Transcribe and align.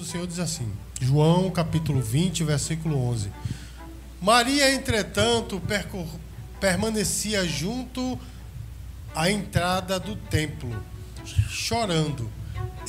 do 0.00 0.06
Senhor 0.06 0.26
diz 0.26 0.38
assim: 0.38 0.66
João 0.98 1.50
capítulo 1.50 2.00
20, 2.00 2.42
versículo 2.42 2.96
11. 2.96 3.30
Maria, 4.20 4.72
entretanto, 4.72 5.62
permanecia 6.58 7.46
junto 7.46 8.18
à 9.14 9.30
entrada 9.30 10.00
do 10.00 10.16
templo, 10.16 10.74
chorando. 11.50 12.30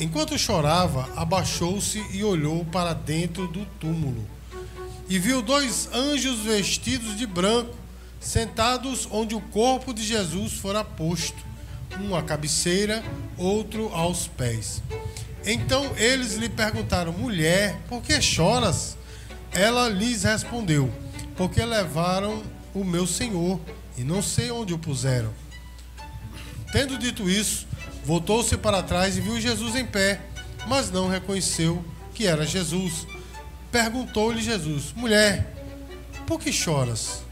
Enquanto 0.00 0.38
chorava, 0.38 1.08
abaixou-se 1.14 2.02
e 2.12 2.24
olhou 2.24 2.64
para 2.64 2.94
dentro 2.94 3.46
do 3.46 3.66
túmulo. 3.78 4.26
E 5.08 5.18
viu 5.18 5.42
dois 5.42 5.90
anjos 5.92 6.40
vestidos 6.40 7.16
de 7.16 7.26
branco, 7.26 7.76
sentados 8.20 9.06
onde 9.10 9.34
o 9.34 9.40
corpo 9.40 9.92
de 9.92 10.02
Jesus 10.02 10.54
fora 10.54 10.82
posto, 10.82 11.44
um 12.00 12.16
à 12.16 12.22
cabeceira, 12.22 13.04
outro 13.36 13.90
aos 13.92 14.26
pés. 14.26 14.82
Então 15.44 15.92
eles 15.96 16.34
lhe 16.34 16.48
perguntaram: 16.48 17.12
Mulher, 17.12 17.78
por 17.88 18.02
que 18.02 18.20
choras? 18.20 18.96
Ela 19.52 19.88
lhes 19.88 20.22
respondeu: 20.22 20.92
Porque 21.36 21.64
levaram 21.64 22.42
o 22.74 22.84
meu 22.84 23.06
senhor 23.06 23.60
e 23.96 24.02
não 24.02 24.22
sei 24.22 24.50
onde 24.50 24.72
o 24.72 24.78
puseram. 24.78 25.32
Tendo 26.72 26.96
dito 26.96 27.28
isso, 27.28 27.66
voltou-se 28.04 28.56
para 28.56 28.82
trás 28.82 29.16
e 29.16 29.20
viu 29.20 29.40
Jesus 29.40 29.76
em 29.76 29.84
pé, 29.84 30.20
mas 30.66 30.90
não 30.90 31.08
reconheceu 31.08 31.84
que 32.14 32.26
era 32.26 32.46
Jesus. 32.46 33.06
Perguntou-lhe 33.70 34.40
Jesus: 34.40 34.92
Mulher, 34.94 35.52
por 36.26 36.40
que 36.40 36.52
choras? 36.52 37.22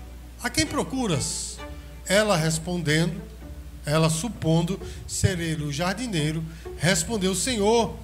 A 0.42 0.50
quem 0.50 0.66
procuras? 0.66 1.58
Ela 2.06 2.36
respondendo, 2.36 3.20
ela 3.84 4.10
supondo 4.10 4.80
ser 5.06 5.38
ele 5.38 5.64
o 5.64 5.72
jardineiro, 5.72 6.44
respondeu: 6.76 7.34
Senhor, 7.34 7.96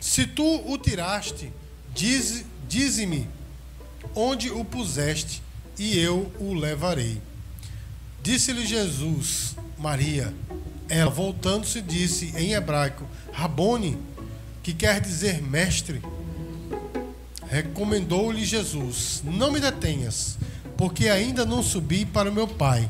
se 0.00 0.26
tu 0.26 0.70
o 0.70 0.78
tiraste, 0.78 1.52
dize-me 1.94 2.46
diz 2.68 3.26
onde 4.14 4.50
o 4.50 4.64
puseste, 4.64 5.42
e 5.78 5.98
eu 5.98 6.30
o 6.40 6.54
levarei. 6.54 7.20
Disse-lhe 8.22 8.66
Jesus, 8.66 9.54
Maria. 9.78 10.32
Ela, 10.88 11.10
voltando-se, 11.10 11.82
disse 11.82 12.32
em 12.36 12.54
hebraico: 12.54 13.04
Rabone, 13.32 13.98
que 14.62 14.72
quer 14.72 15.00
dizer 15.00 15.42
mestre. 15.42 16.00
Recomendou-lhe 17.48 18.44
Jesus: 18.44 19.22
Não 19.24 19.50
me 19.50 19.60
detenhas, 19.60 20.38
porque 20.76 21.08
ainda 21.08 21.44
não 21.44 21.62
subi 21.62 22.04
para 22.04 22.30
o 22.30 22.32
meu 22.32 22.48
Pai, 22.48 22.88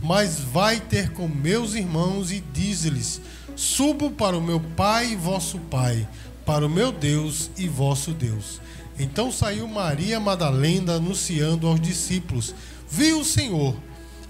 mas 0.00 0.40
vai 0.40 0.80
ter 0.80 1.12
com 1.12 1.26
meus 1.26 1.74
irmãos 1.74 2.30
e 2.30 2.40
diz-lhes: 2.52 3.20
Subo 3.54 4.10
para 4.10 4.36
o 4.36 4.42
meu 4.42 4.60
Pai 4.60 5.12
e 5.12 5.16
vosso 5.16 5.58
Pai, 5.58 6.06
para 6.44 6.66
o 6.66 6.70
meu 6.70 6.92
Deus 6.92 7.50
e 7.56 7.68
vosso 7.68 8.12
Deus. 8.12 8.60
Então 8.98 9.30
saiu 9.30 9.68
Maria 9.68 10.18
Madalena 10.18 10.94
anunciando 10.94 11.66
aos 11.66 11.80
discípulos: 11.80 12.54
Viu 12.88 13.20
o 13.20 13.24
Senhor 13.24 13.76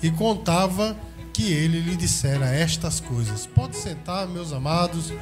e 0.02 0.10
contava 0.10 0.96
que 1.32 1.52
ele 1.52 1.80
lhe 1.80 1.96
dissera 1.96 2.46
estas 2.46 2.98
coisas. 3.00 3.46
Pode 3.46 3.76
sentar, 3.76 4.26
meus 4.26 4.52
amados. 4.52 5.12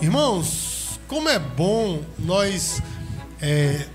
Irmãos, 0.00 1.00
como 1.08 1.28
é 1.28 1.38
bom 1.38 2.02
nós 2.18 2.80
é, 3.40 3.86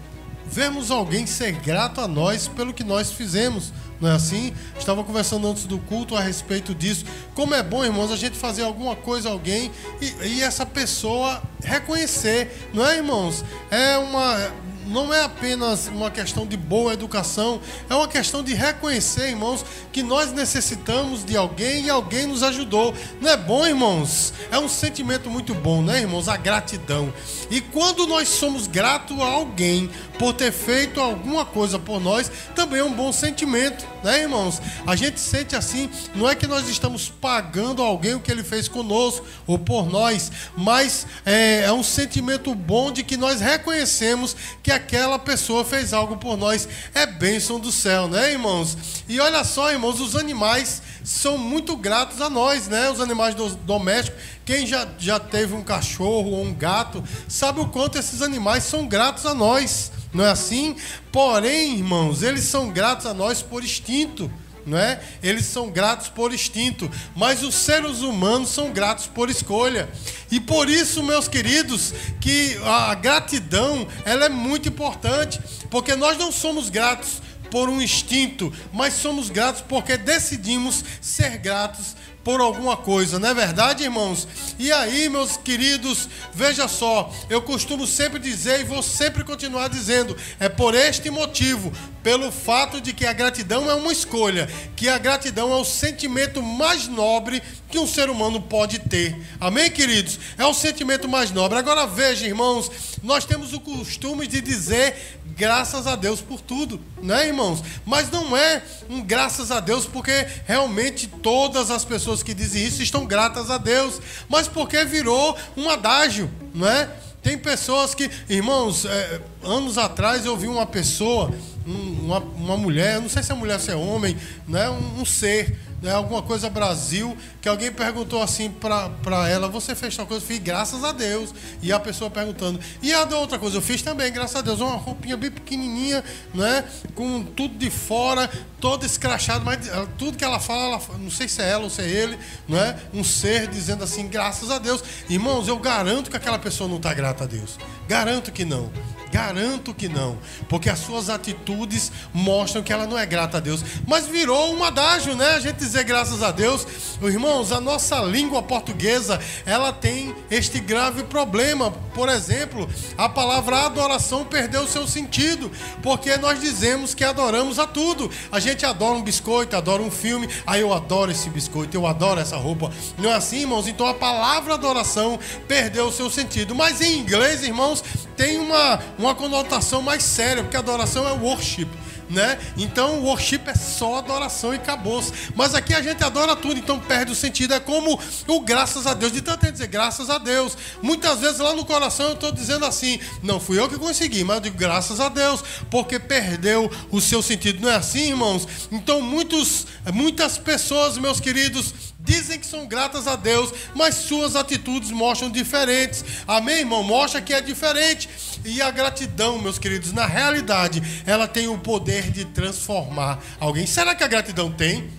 vermos 0.46 0.92
alguém 0.92 1.25
ser 1.25 1.53
grato 1.53 2.02
a 2.02 2.08
nós 2.08 2.48
pelo 2.48 2.73
que 2.73 2.84
nós 2.84 3.12
fizemos. 3.12 3.72
Não 4.02 4.10
é 4.10 4.14
assim? 4.14 4.52
Estava 4.78 5.04
conversando 5.04 5.48
antes 5.48 5.66
do 5.66 5.78
culto 5.78 6.16
a 6.16 6.22
respeito 6.22 6.74
disso. 6.74 7.06
Como 7.36 7.54
é 7.54 7.62
bom, 7.62 7.86
irmãos, 7.86 8.12
a 8.12 8.16
gente 8.18 8.36
fazer 8.36 8.64
alguma 8.64 8.96
coisa 8.96 9.30
a 9.30 9.32
alguém 9.32 9.72
e, 10.02 10.28
e 10.28 10.42
essa 10.42 10.66
pessoa 10.66 11.42
reconhecer, 11.64 12.70
não 12.74 12.86
é, 12.86 12.98
irmãos? 12.98 13.46
É 13.70 13.98
uma 14.00 14.52
não 14.88 15.14
é 15.14 15.24
apenas 15.24 15.88
uma 15.88 16.12
questão 16.12 16.46
de 16.46 16.58
boa 16.58 16.94
educação, 16.94 17.62
é 17.90 17.96
uma 17.96 18.08
questão 18.08 18.44
de 18.44 18.53
reconhecer, 18.53 19.30
irmãos, 19.30 19.66
que 19.92 20.03
nós 20.03 20.31
necessitamos 20.31 21.24
de 21.24 21.36
alguém 21.36 21.86
e 21.86 21.90
alguém 21.90 22.28
nos 22.28 22.44
ajudou. 22.44 22.94
Não 23.19 23.30
é 23.30 23.38
bom, 23.38 23.66
irmãos? 23.66 24.34
É 24.52 24.58
um 24.58 24.68
sentimento 24.68 25.30
muito 25.30 25.53
bom, 25.53 25.81
né, 25.81 26.02
irmãos? 26.02 26.28
A 26.28 26.38
gratidão. 26.38 27.14
E 27.50 27.62
quando 27.62 28.08
nós 28.08 28.28
somos 28.28 28.68
gratos 28.68 29.19
a 29.19 29.25
alguém 29.25 29.90
por 30.18 30.34
ter 30.34 30.52
feito 30.52 31.00
alguma 31.00 31.46
coisa 31.46 31.80
por 31.80 32.00
nós, 32.00 32.31
também 32.56 32.80
é 32.80 32.84
um 32.84 32.94
bom 32.94 33.12
sentimento, 33.12 33.86
né, 34.03 34.22
irmãos? 34.22 34.62
A 34.86 34.96
gente 34.96 35.19
sente 35.19 35.56
assim, 35.56 35.90
não 36.16 36.30
é 36.30 36.36
que 36.36 36.48
nós 36.48 36.68
estamos 36.69 37.09
pagando 37.09 37.81
alguém 37.81 38.16
o 38.16 38.19
que 38.19 38.31
ele 38.31 38.44
fez 38.44 38.68
conosco 38.68 39.25
ou 39.46 39.58
por 39.58 39.90
nós, 39.90 40.31
mas 40.56 41.06
é, 41.25 41.63
é 41.63 41.72
um 41.72 41.84
sentimento 41.84 42.53
bom 42.56 42.92
de 42.92 43.03
que 43.03 43.18
nós 43.18 43.42
reconhecemos 43.42 44.36
que 44.63 44.71
a 44.72 44.76
aquela 44.76 45.20
pessoa 45.20 45.64
fez 45.64 45.94
algo 45.94 46.18
por 46.18 46.36
nós. 46.36 46.68
É 46.94 47.06
bênção 47.06 47.59
do 47.59 47.72
céu, 47.72 48.08
né, 48.08 48.32
irmãos? 48.32 48.78
E 49.08 49.20
olha 49.20 49.44
só, 49.44 49.72
irmãos, 49.72 50.00
os 50.02 50.16
animais 50.16 50.82
são 51.04 51.38
muito 51.38 51.76
gratos 51.76 52.22
a 52.22 52.30
nós, 52.30 52.68
né? 52.68 52.90
Os 52.90 53.00
animais 53.00 53.36
do, 53.36 53.50
domésticos. 53.56 54.22
Quem 54.46 54.66
já, 54.66 54.88
já 54.98 55.20
teve 55.20 55.54
um 55.54 55.64
cachorro 55.64 56.31
ou 56.31 56.44
um 56.44 56.54
gato, 56.54 57.04
sabe 57.28 57.62
o 57.62 57.68
quanto 57.68 57.98
esses 57.98 58.22
animais 58.22 58.64
são 58.64 58.88
gratos 58.88 59.26
a 59.26 59.34
nós. 59.34 59.92
Não 60.14 60.26
é 60.26 60.31
assim? 60.31 60.76
Porém, 61.12 61.78
irmãos, 61.78 62.22
eles 62.22 62.44
são 62.44 62.70
gratos 62.70 63.06
a 63.06 63.14
nós 63.14 63.42
por 63.42 63.64
instinto 63.64 64.30
não 64.66 64.78
é? 64.78 65.02
Eles 65.22 65.46
são 65.46 65.70
gratos 65.70 66.08
por 66.08 66.34
instinto, 66.34 66.90
mas 67.16 67.44
os 67.44 67.56
seres 67.56 68.02
humanos 68.02 68.50
são 68.50 68.72
gratos 68.72 69.08
por 69.08 69.30
escolha. 69.30 69.90
E 70.32 70.40
por 70.40 70.70
isso, 70.70 71.04
meus 71.04 71.28
queridos, 71.28 71.94
que 72.20 72.58
a 72.64 72.94
gratidão, 72.96 73.88
ela 74.06 74.26
é 74.26 74.30
muito 74.30 74.70
importante, 74.70 75.40
porque 75.70 75.96
nós 75.96 76.18
não 76.18 76.32
somos 76.32 76.70
gratos 76.70 77.22
por 77.52 77.70
um 77.70 77.82
instinto, 77.82 78.52
mas 78.72 78.94
somos 78.94 79.30
gratos 79.30 79.62
porque 79.68 79.98
decidimos 79.98 80.84
ser 81.02 81.38
gratos 81.38 81.98
por 82.24 82.40
alguma 82.40 82.78
coisa, 82.78 83.20
não 83.20 83.30
é 83.30 83.34
verdade, 83.34 83.84
irmãos? 83.84 84.28
E 84.60 84.72
aí, 84.72 85.10
meus 85.10 85.38
queridos, 85.38 86.08
veja 86.34 86.68
só, 86.68 87.12
eu 87.30 87.42
costumo 87.42 87.88
sempre 87.88 88.20
dizer 88.20 88.62
e 88.62 88.64
vou 88.64 88.84
sempre 88.84 89.24
continuar 89.24 89.70
dizendo, 89.70 90.16
é 90.40 90.48
por 90.48 90.76
este 90.76 91.10
motivo, 91.10 91.74
pelo 92.03 92.31
fato 92.31 92.81
de 92.81 92.94
que 92.94 93.06
a 93.06 93.13
gratidão 93.13 93.69
é 93.69 93.75
uma 93.75 93.91
escolha, 93.91 94.50
que 94.75 94.89
a 94.89 94.97
gratidão 94.97 95.51
é 95.51 95.56
o 95.56 95.66
sentimento 95.66 96.41
mais 96.41 96.88
nobre 96.88 97.41
que 97.69 97.79
um 97.79 97.88
ser 97.88 98.09
humano 98.09 98.41
pode 98.41 98.79
ter. 98.79 99.16
Amém, 99.39 99.69
queridos? 99.72 100.19
É 100.38 100.45
o 100.45 100.53
sentimento 100.53 101.07
mais 101.07 101.31
nobre. 101.31 101.57
Agora 101.57 101.85
veja, 101.88 102.25
irmãos, 102.25 102.69
nós 103.01 103.25
temos 103.25 103.53
o 103.53 103.59
costume 103.59 104.28
de 104.28 104.41
dizer 104.41 105.19
graças 105.35 105.88
a 105.88 105.95
Deus 105.95 106.22
por 106.22 106.41
tudo, 106.41 106.79
né, 107.01 107.28
irmãos? 107.28 107.63
Mas 107.85 108.12
não 108.12 108.35
é 108.35 108.62
um 108.89 109.01
graças 109.01 109.51
a 109.51 109.59
Deus 109.59 109.85
porque 109.85 110.28
realmente 110.45 111.07
todas 111.07 111.72
as 111.72 111.85
pessoas 111.85 112.22
que 112.22 112.33
dizem 112.33 112.63
isso 112.63 112.83
estão 112.83 113.06
gratas 113.06 113.50
a 113.50 113.57
Deus, 113.57 114.00
mas 114.29 114.47
porque 114.47 114.83
virou 114.83 115.38
um 115.56 115.69
adágio, 115.69 116.29
não 116.53 116.68
é? 116.68 116.89
Tem 117.22 117.38
pessoas 117.38 117.94
que, 117.94 118.09
irmãos, 118.28 118.86
é, 118.86 119.22
anos 119.44 119.78
atrás 119.78 120.26
eu 120.26 120.36
vi 120.36 120.48
uma 120.48 120.66
pessoa, 120.66 121.32
um, 121.68 122.06
uma, 122.06 122.20
uma 122.20 122.58
mulher, 122.58 123.00
não 123.00 123.09
sei 123.09 123.22
se 123.22 123.32
é 123.32 123.36
mulher, 123.36 123.59
se 123.59 123.70
é 123.70 123.76
homem, 123.76 124.18
né, 124.48 124.70
um, 124.70 125.02
um 125.02 125.06
ser 125.06 125.56
né, 125.81 125.92
alguma 125.92 126.22
coisa 126.22 126.50
Brasil, 126.50 127.18
que 127.42 127.50
alguém 127.50 127.72
perguntou 127.72 128.22
assim 128.22 128.50
para 128.50 129.28
ela, 129.28 129.47
você 129.47 129.74
fez 129.74 129.96
tal 129.96 130.06
coisa? 130.06 130.24
Eu 130.24 130.28
fiz, 130.28 130.40
graças 130.40 130.84
a 130.84 130.92
Deus. 130.92 131.34
E 131.62 131.72
a 131.72 131.80
pessoa 131.80 132.09
perguntando, 132.09 132.59
e 132.81 132.94
a 132.94 133.03
da 133.03 133.18
outra 133.18 133.40
coisa? 133.40 133.58
Eu 133.58 133.62
fiz 133.62 133.81
também, 133.81 134.12
graças 134.12 134.36
a 134.36 134.42
Deus. 134.42 134.59
Uma 134.59 134.75
roupinha 134.75 135.18
bem 135.18 135.31
pequenininha, 135.31 136.03
né, 136.34 136.66
com 136.94 137.24
tudo 137.24 137.58
de 137.58 137.69
fora, 137.69 138.30
todo 138.59 138.86
escrachado, 138.86 139.44
mas 139.44 139.59
tudo 139.97 140.18
que 140.18 140.24
ela 140.24 140.40
fala, 140.40 140.75
ela, 140.75 140.81
não 141.00 141.09
sei 141.09 141.28
se 141.28 141.42
é 141.42 141.50
ela 141.50 141.64
ou 141.64 141.69
se 141.69 141.81
é 141.81 141.90
ele, 141.90 142.18
não 142.48 142.59
é? 142.59 142.78
Um 142.94 143.04
ser 143.04 143.48
dizendo 143.48 143.83
assim, 143.83 144.07
graças 144.07 144.51
a 144.51 144.60
Deus. 144.60 144.83
Irmãos, 145.10 145.48
eu 145.48 145.57
garanto 145.57 146.12
que 146.12 146.18
aquela 146.18 146.38
pessoa 146.38 146.69
não 146.69 146.78
está 146.78 146.94
grata 146.94 147.24
a 147.24 147.28
Deus. 147.28 147.57
Garanto 147.88 148.31
que 148.31 148.45
não. 148.45 148.72
Garanto 149.12 149.74
que 149.74 149.90
não, 149.90 150.18
porque 150.48 150.69
as 150.69 150.80
suas 150.80 151.10
atitudes 151.10 151.92
mostram 152.13 152.63
que 152.63 152.72
ela 152.72 152.88
não 152.88 152.98
é 152.98 153.06
grata 153.06 153.38
a 153.38 153.40
Deus. 153.42 153.62
Mas 153.86 154.08
virou 154.08 154.56
um 154.56 154.63
adágio, 154.63 155.16
né? 155.16 155.36
A 155.36 155.40
gente 155.40 155.58
dizer 155.58 155.84
graças 155.84 156.24
a 156.24 156.31
Deus. 156.31 156.66
Irmãos, 157.02 157.52
a 157.52 157.60
nossa 157.60 158.00
língua 158.02 158.42
portuguesa, 158.42 159.19
ela 159.46 159.74
tem 159.74 160.16
este 160.30 160.60
grave 160.60 161.04
problema. 161.04 161.72
Por 161.94 162.08
exemplo, 162.08 162.69
a 162.98 163.10
palavra 163.10 163.66
adoração 163.66 164.24
perdeu 164.24 164.66
seu 164.66 164.88
sentido, 164.88 165.52
porque 165.84 166.16
nós 166.18 166.40
dizemos 166.40 166.96
que 166.96 167.04
adoramos 167.04 167.60
a 167.60 167.68
tudo. 167.68 168.10
A 168.31 168.40
gente 168.40 168.66
adora 168.66 168.94
um 168.94 169.04
biscoito, 169.04 169.57
adora 169.57 169.81
um 169.81 169.92
filme, 169.92 170.30
aí 170.48 170.62
eu 170.62 170.74
adoro 170.74 171.12
esse 171.12 171.30
biscoito, 171.30 171.75
eu 171.75 171.86
adoro 171.86 172.22
essa 172.22 172.38
roupa. 172.38 172.72
Não 172.98 173.10
é 173.10 173.16
assim, 173.16 173.42
irmãos? 173.42 173.68
Então 173.68 173.86
a 173.88 173.94
palavra 173.94 174.54
adoração 174.54 175.19
perdeu 175.48 175.92
seu 175.92 176.10
sentido. 176.10 176.56
Mas 176.56 176.80
em 176.80 176.98
inglês, 177.00 177.44
irmãos, 177.44 177.84
tem 178.21 178.38
uma, 178.38 178.79
uma 179.00 179.15
conotação 179.15 179.81
mais 179.81 180.03
séria, 180.03 180.44
porque 180.44 180.56
adoração 180.56 181.07
é 181.07 181.12
worship. 181.12 181.68
né? 182.07 182.38
Então 182.56 183.01
worship 183.01 183.41
é 183.47 183.56
só 183.56 183.97
adoração 183.97 184.53
e 184.53 184.57
acabou. 184.57 185.03
Mas 185.33 185.56
aqui 185.56 185.73
a 185.73 185.81
gente 185.81 186.03
adora 186.03 186.35
tudo, 186.35 186.59
então 186.59 186.79
perde 186.79 187.12
o 187.12 187.15
sentido. 187.15 187.56
É 187.56 187.59
como 187.59 188.00
o 188.27 188.39
graças 188.41 188.85
a 188.85 188.94
Deus. 188.94 189.12
De 189.12 189.21
tanto 189.21 189.51
dizer 189.51 189.65
graças 189.65 190.07
a 190.07 190.19
Deus. 190.19 190.56
Muitas 190.83 191.19
vezes 191.19 191.39
lá 191.39 191.56
no 191.56 191.65
coração 191.65 192.09
eu 192.09 192.13
estou 192.13 192.31
dizendo 192.31 192.63
assim: 192.63 193.00
não 193.23 193.39
fui 193.39 193.57
eu 193.57 193.68
que 193.68 193.79
consegui, 193.79 194.23
mas 194.23 194.35
eu 194.35 194.41
digo 194.41 194.57
graças 194.57 195.00
a 195.00 195.09
Deus, 195.09 195.44
porque 195.71 195.97
perdeu 195.97 196.69
o 196.91 197.01
seu 197.01 197.23
sentido. 197.23 197.59
Não 197.59 197.69
é 197.69 197.75
assim, 197.75 198.09
irmãos? 198.09 198.47
Então 198.71 199.01
muitos, 199.01 199.65
muitas 199.91 200.38
pessoas, 200.38 200.95
meus 201.00 201.19
queridos, 201.19 201.73
dizem 202.03 202.39
que 202.39 202.45
são 202.45 202.68
gratas 202.68 203.07
a 203.07 203.15
Deus, 203.15 203.53
mas 203.75 203.95
suas 203.95 204.36
atitudes 204.36 204.92
mostram 204.92 205.30
diferentes. 205.30 206.03
Amém, 206.27 206.59
irmão? 206.59 206.83
Mostra 206.83 207.21
que 207.21 207.33
é 207.33 207.42
diferente. 207.42 208.09
E 208.44 208.62
a 208.62 208.71
gratidão, 208.71 209.39
meus 209.39 209.59
queridos, 209.59 209.94
na 209.94 210.06
realidade, 210.06 210.81
ela 211.06 211.27
tem 211.27 211.48
o 211.48 211.57
poder 211.57 212.12
de 212.12 212.25
transformar 212.25 213.19
alguém. 213.39 213.65
Será 213.65 213.94
que 213.94 214.03
a 214.03 214.07
gratidão 214.07 214.51
tem? 214.51 214.89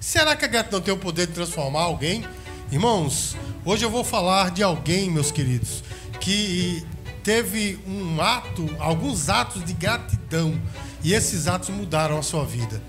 Será 0.00 0.34
que 0.36 0.44
a 0.44 0.48
gratidão 0.48 0.80
tem 0.80 0.94
o 0.94 0.98
poder 0.98 1.26
de 1.26 1.32
transformar 1.32 1.80
alguém? 1.80 2.24
Irmãos, 2.70 3.36
hoje 3.64 3.84
eu 3.84 3.90
vou 3.90 4.04
falar 4.04 4.50
de 4.50 4.62
alguém, 4.62 5.10
meus 5.10 5.30
queridos, 5.30 5.82
que 6.20 6.84
teve 7.22 7.78
um 7.86 8.20
ato, 8.20 8.68
alguns 8.78 9.28
atos 9.28 9.64
de 9.64 9.72
gratidão, 9.72 10.60
e 11.02 11.12
esses 11.12 11.46
atos 11.46 11.68
mudaram 11.70 12.18
a 12.18 12.22
sua 12.22 12.44
vida 12.44 12.82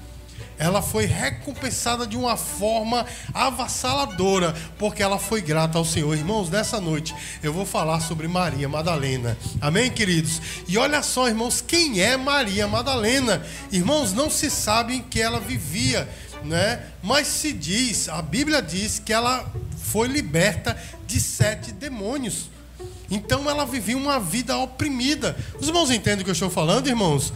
ela 0.60 0.82
foi 0.82 1.06
recompensada 1.06 2.06
de 2.06 2.18
uma 2.18 2.36
forma 2.36 3.06
avassaladora, 3.34 4.54
porque 4.78 5.02
ela 5.02 5.18
foi 5.18 5.42
grata 5.42 5.78
ao 5.78 5.86
Senhor. 5.86 6.16
Irmãos, 6.16 6.50
nessa 6.50 6.82
noite 6.82 7.16
eu 7.42 7.54
vou 7.54 7.66
falar 7.66 8.02
sobre 8.02 8.28
Maria 8.28 8.68
Madalena. 8.68 9.38
Amém, 9.62 9.90
queridos? 9.90 10.42
E 10.68 10.78
olha 10.78 11.02
só, 11.02 11.30
irmãos, 11.30 11.64
quem 11.66 12.02
é 12.02 12.18
Maria 12.18 12.68
Madalena? 12.68 13.42
Irmãos, 13.72 14.12
não 14.12 14.30
se 14.30 14.52
sabe 14.52 14.96
em 14.98 15.02
que 15.02 15.22
ela 15.22 15.40
vivia, 15.40 16.08
né? 16.44 16.84
Mas 17.02 17.28
se 17.28 17.54
diz, 17.54 18.10
a 18.10 18.22
Bíblia 18.22 18.62
diz 18.62 19.00
que 19.00 19.14
ela 19.14 19.50
foi 19.82 20.10
liberta 20.10 20.78
de 21.08 21.22
sete 21.22 21.72
demônios. 21.72 22.50
Então 23.10 23.50
ela 23.50 23.66
vivia 23.66 23.98
uma 23.98 24.20
vida 24.20 24.58
oprimida. 24.58 25.36
Os 25.60 25.68
irmãos 25.68 25.90
entendem 25.90 26.22
o 26.22 26.24
que 26.26 26.30
eu 26.30 26.34
estou 26.34 26.50
falando, 26.50 26.88
irmãos? 26.88 27.34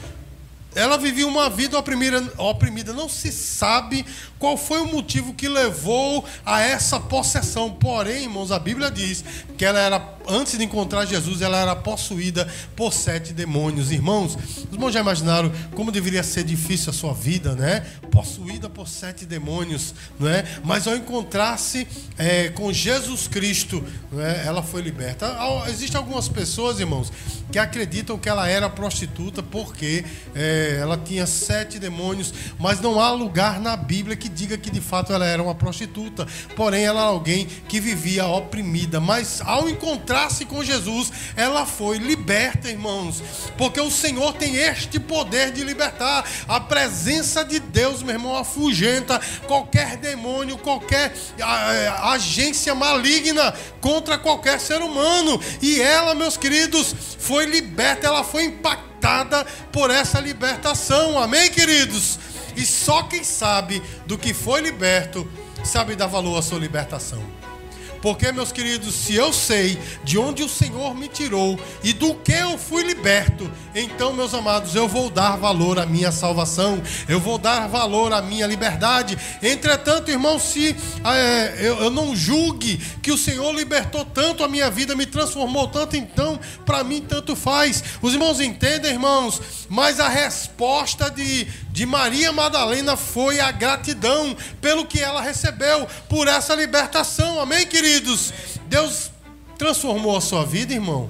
Ela 0.75 0.97
vivia 0.97 1.27
uma 1.27 1.49
vida 1.49 1.77
oprimida, 1.77 2.23
oprimida. 2.37 2.93
Não 2.93 3.07
se 3.07 3.31
sabe 3.31 4.05
qual 4.39 4.57
foi 4.57 4.81
o 4.81 4.85
motivo 4.85 5.33
que 5.33 5.47
levou 5.47 6.25
a 6.45 6.61
essa 6.61 6.99
possessão. 6.99 7.71
Porém, 7.71 8.23
irmãos, 8.23 8.51
a 8.51 8.59
Bíblia 8.59 8.91
diz 8.91 9.23
que 9.57 9.63
ela 9.63 9.79
era, 9.79 10.15
antes 10.27 10.57
de 10.57 10.63
encontrar 10.63 11.05
Jesus, 11.05 11.41
ela 11.41 11.57
era 11.57 11.75
possuída 11.75 12.47
por 12.75 12.91
sete 12.91 13.33
demônios. 13.33 13.91
Irmãos, 13.91 14.35
os 14.35 14.73
irmãos 14.73 14.91
já 14.91 14.99
imaginaram 14.99 15.51
como 15.75 15.91
deveria 15.91 16.23
ser 16.23 16.43
difícil 16.43 16.89
a 16.89 16.93
sua 16.93 17.13
vida, 17.13 17.55
né? 17.55 17.85
Possuída 18.11 18.69
por 18.69 18.87
sete 18.87 19.25
demônios, 19.25 19.93
não 20.19 20.27
é? 20.27 20.43
Mas 20.63 20.87
ao 20.87 20.95
encontrar-se 20.95 21.87
é, 22.17 22.49
com 22.49 22.73
Jesus 22.73 23.27
Cristo, 23.27 23.83
é? 24.17 24.45
ela 24.45 24.61
foi 24.61 24.81
liberta. 24.81 25.37
Existem 25.69 25.97
algumas 25.97 26.27
pessoas, 26.27 26.79
irmãos, 26.79 27.11
que 27.51 27.59
acreditam 27.59 28.17
que 28.17 28.27
ela 28.27 28.47
era 28.49 28.69
prostituta 28.69 29.41
porque. 29.41 30.03
É, 30.35 30.62
ela 30.71 30.98
tinha 30.98 31.27
sete 31.27 31.77
demônios, 31.77 32.33
mas 32.60 32.80
não 32.80 33.00
há 33.00 33.12
lugar 33.12 33.60
na 33.60 33.75
Bíblia 33.75 34.15
que 34.15 34.30
diga 34.30 34.57
que 34.57 34.71
de 34.71 34.81
fato 34.81 35.13
ela 35.13 35.25
era 35.25 35.42
uma 35.42 35.56
prostituta. 35.56 36.27
Porém, 36.56 36.83
ela 36.83 37.01
era 37.01 37.10
alguém 37.10 37.45
que 37.68 37.80
vivia 37.80 38.25
oprimida. 38.25 39.00
Mas 39.00 39.42
ao 39.42 39.69
encontrar-se 39.69 40.45
com 40.45 40.63
Jesus, 40.63 41.12
ela 41.36 41.65
foi 41.65 41.98
liberta, 41.98 42.69
irmãos, 42.69 43.21
porque 43.57 43.80
o 43.80 43.92
Senhor 43.92 44.33
tem 44.33 44.56
este 44.56 45.00
poder 45.00 45.51
de 45.51 45.63
libertar. 45.63 46.25
A 46.48 46.60
presença 46.60 47.44
de 47.44 47.60
Deus, 47.60 48.01
meu 48.01 48.15
irmão, 48.15 48.36
afugenta 48.36 49.19
qualquer 49.48 49.98
demônio, 49.98 50.57
qualquer 50.57 51.13
é, 51.38 51.88
agência 52.04 52.74
maligna 52.74 53.54
contra 53.81 54.18
qualquer 54.18 54.60
ser 54.60 54.81
humano. 54.81 55.39
E 55.62 55.81
ela, 55.81 56.15
meus 56.15 56.38
queridos, 56.38 56.95
foi 57.19 57.45
liberta, 57.45 58.07
ela 58.07 58.24
foi 58.24 58.45
impactada 58.45 58.92
impactada 59.03 59.45
por 59.71 59.91
essa 59.91 60.19
libertação. 60.19 61.19
Amém, 61.19 61.51
queridos? 61.51 62.17
E 62.55 62.65
só 62.65 63.03
quem 63.03 63.23
sabe 63.23 63.81
do 64.05 64.17
que 64.17 64.33
foi 64.33 64.61
liberto 64.61 65.29
sabe 65.63 65.95
dar 65.95 66.07
valor 66.07 66.38
à 66.38 66.41
sua 66.41 66.59
libertação. 66.59 67.21
Porque, 68.03 68.33
meus 68.33 68.51
queridos, 68.51 68.94
se 68.94 69.15
eu 69.15 69.31
sei 69.31 69.79
de 70.03 70.17
onde 70.17 70.44
o 70.44 70.50
Senhor 70.50 70.94
me 70.94 71.07
tirou 71.07 71.57
e 71.81 71.94
do 71.94 72.13
que 72.15 72.33
eu 72.33 72.57
fui 72.57 72.83
liberto, 72.83 73.50
então, 73.73 74.11
meus 74.11 74.33
amados, 74.33 74.75
eu 74.75 74.89
vou 74.89 75.09
dar 75.09 75.38
valor 75.38 75.79
à 75.79 75.85
minha 75.85 76.11
salvação, 76.11 76.83
eu 77.07 77.17
vou 77.17 77.38
dar 77.38 77.69
valor 77.69 78.11
à 78.11 78.21
minha 78.21 78.45
liberdade. 78.45 79.17
Entretanto, 79.41 80.11
irmão, 80.11 80.38
se 80.38 80.75
é, 81.05 81.65
eu, 81.65 81.77
eu 81.83 81.89
não 81.89 82.13
julgue 82.13 82.75
que 83.01 83.09
o 83.09 83.17
Senhor 83.17 83.55
libertou 83.55 84.03
tanto 84.03 84.44
a 84.44 84.50
minha 84.50 84.69
vida, 84.69 84.97
me 84.97 85.05
transformou 85.05 85.69
tanto, 85.69 85.95
então, 85.95 86.38
para 86.65 86.83
mim, 86.83 87.00
tanto 87.00 87.38
faz. 87.38 87.81
Os 88.01 88.11
irmãos 88.11 88.41
entendem, 88.41 88.91
irmãos, 88.91 89.41
mas 89.69 90.01
a 90.01 90.09
resposta 90.09 91.09
de, 91.09 91.47
de 91.73 91.87
Maria 91.87 92.31
Madalena 92.31 92.95
foi 92.95 93.39
a 93.39 93.49
gratidão 93.51 94.37
pelo 94.61 94.85
que 94.85 94.99
ela 94.99 95.19
recebeu, 95.19 95.87
por 96.07 96.27
essa 96.27 96.53
libertação. 96.53 97.39
Amém, 97.39 97.65
queridos? 97.65 98.31
Deus 98.67 99.09
transformou 99.57 100.15
a 100.15 100.21
sua 100.21 100.45
vida, 100.45 100.71
irmão? 100.71 101.09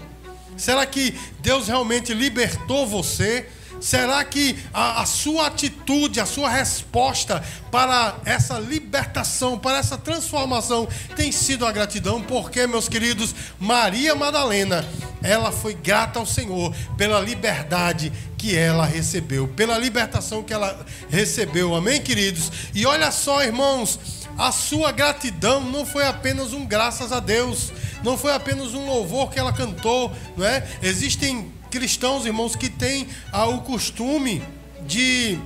Será 0.56 0.86
que 0.86 1.20
Deus 1.42 1.68
realmente 1.68 2.14
libertou 2.14 2.88
você? 2.88 3.46
Será 3.84 4.24
que 4.24 4.58
a, 4.74 5.02
a, 5.02 5.06
sua 5.06 5.48
atitude, 5.48 6.22
a 6.22 6.26
sua 6.26 6.48
resposta 6.48 7.44
para 7.70 8.16
essa 8.24 8.58
libertação, 8.58 9.60
para 9.60 9.78
essa 9.78 9.98
transformação 9.98 10.88
tem 11.18 11.34
sido 11.34 11.66
a 11.66 11.72
gratidão? 11.74 12.22
Porque, 12.22 12.66
meus 12.66 12.88
queridos, 12.88 13.36
Maria 13.60 14.16
Madalena, 14.16 14.86
ela 15.22 15.52
foi 15.52 15.74
grata 15.74 16.18
ao 16.18 16.26
Senhor 16.26 16.74
pela 16.96 17.20
liberdade 17.20 18.14
que 18.38 18.56
ela 18.56 18.86
recebeu, 18.86 19.50
pela 19.50 19.78
libertação 19.78 20.44
que 20.44 20.54
ela 20.54 20.86
recebeu. 21.10 21.76
Amém, 21.76 22.02
queridos? 22.02 22.54
E 22.74 22.86
olha 22.86 23.12
só, 23.12 23.44
irmãos, 23.44 24.00
a 24.38 24.54
sua 24.54 24.94
gratidão 24.94 25.60
não 25.60 25.86
foi 25.86 26.08
apenas 26.08 26.54
um 26.54 26.66
graças 26.66 27.12
a 27.12 27.20
Deus, 27.20 27.74
não 28.02 28.18
foi 28.18 28.34
apenas 28.34 28.74
um 28.74 28.88
louvor 28.88 29.30
que 29.30 29.38
ela 29.38 29.52
cantou, 29.52 30.10
não 30.38 30.46
é? 30.46 30.66
Existem 30.82 31.52
cristãos, 31.74 32.24
irmãos, 32.24 32.56
que 32.56 32.70
têm 32.70 33.08
ah, 33.32 33.48
o 33.48 33.62
costume 33.62 34.44
de 34.86 35.40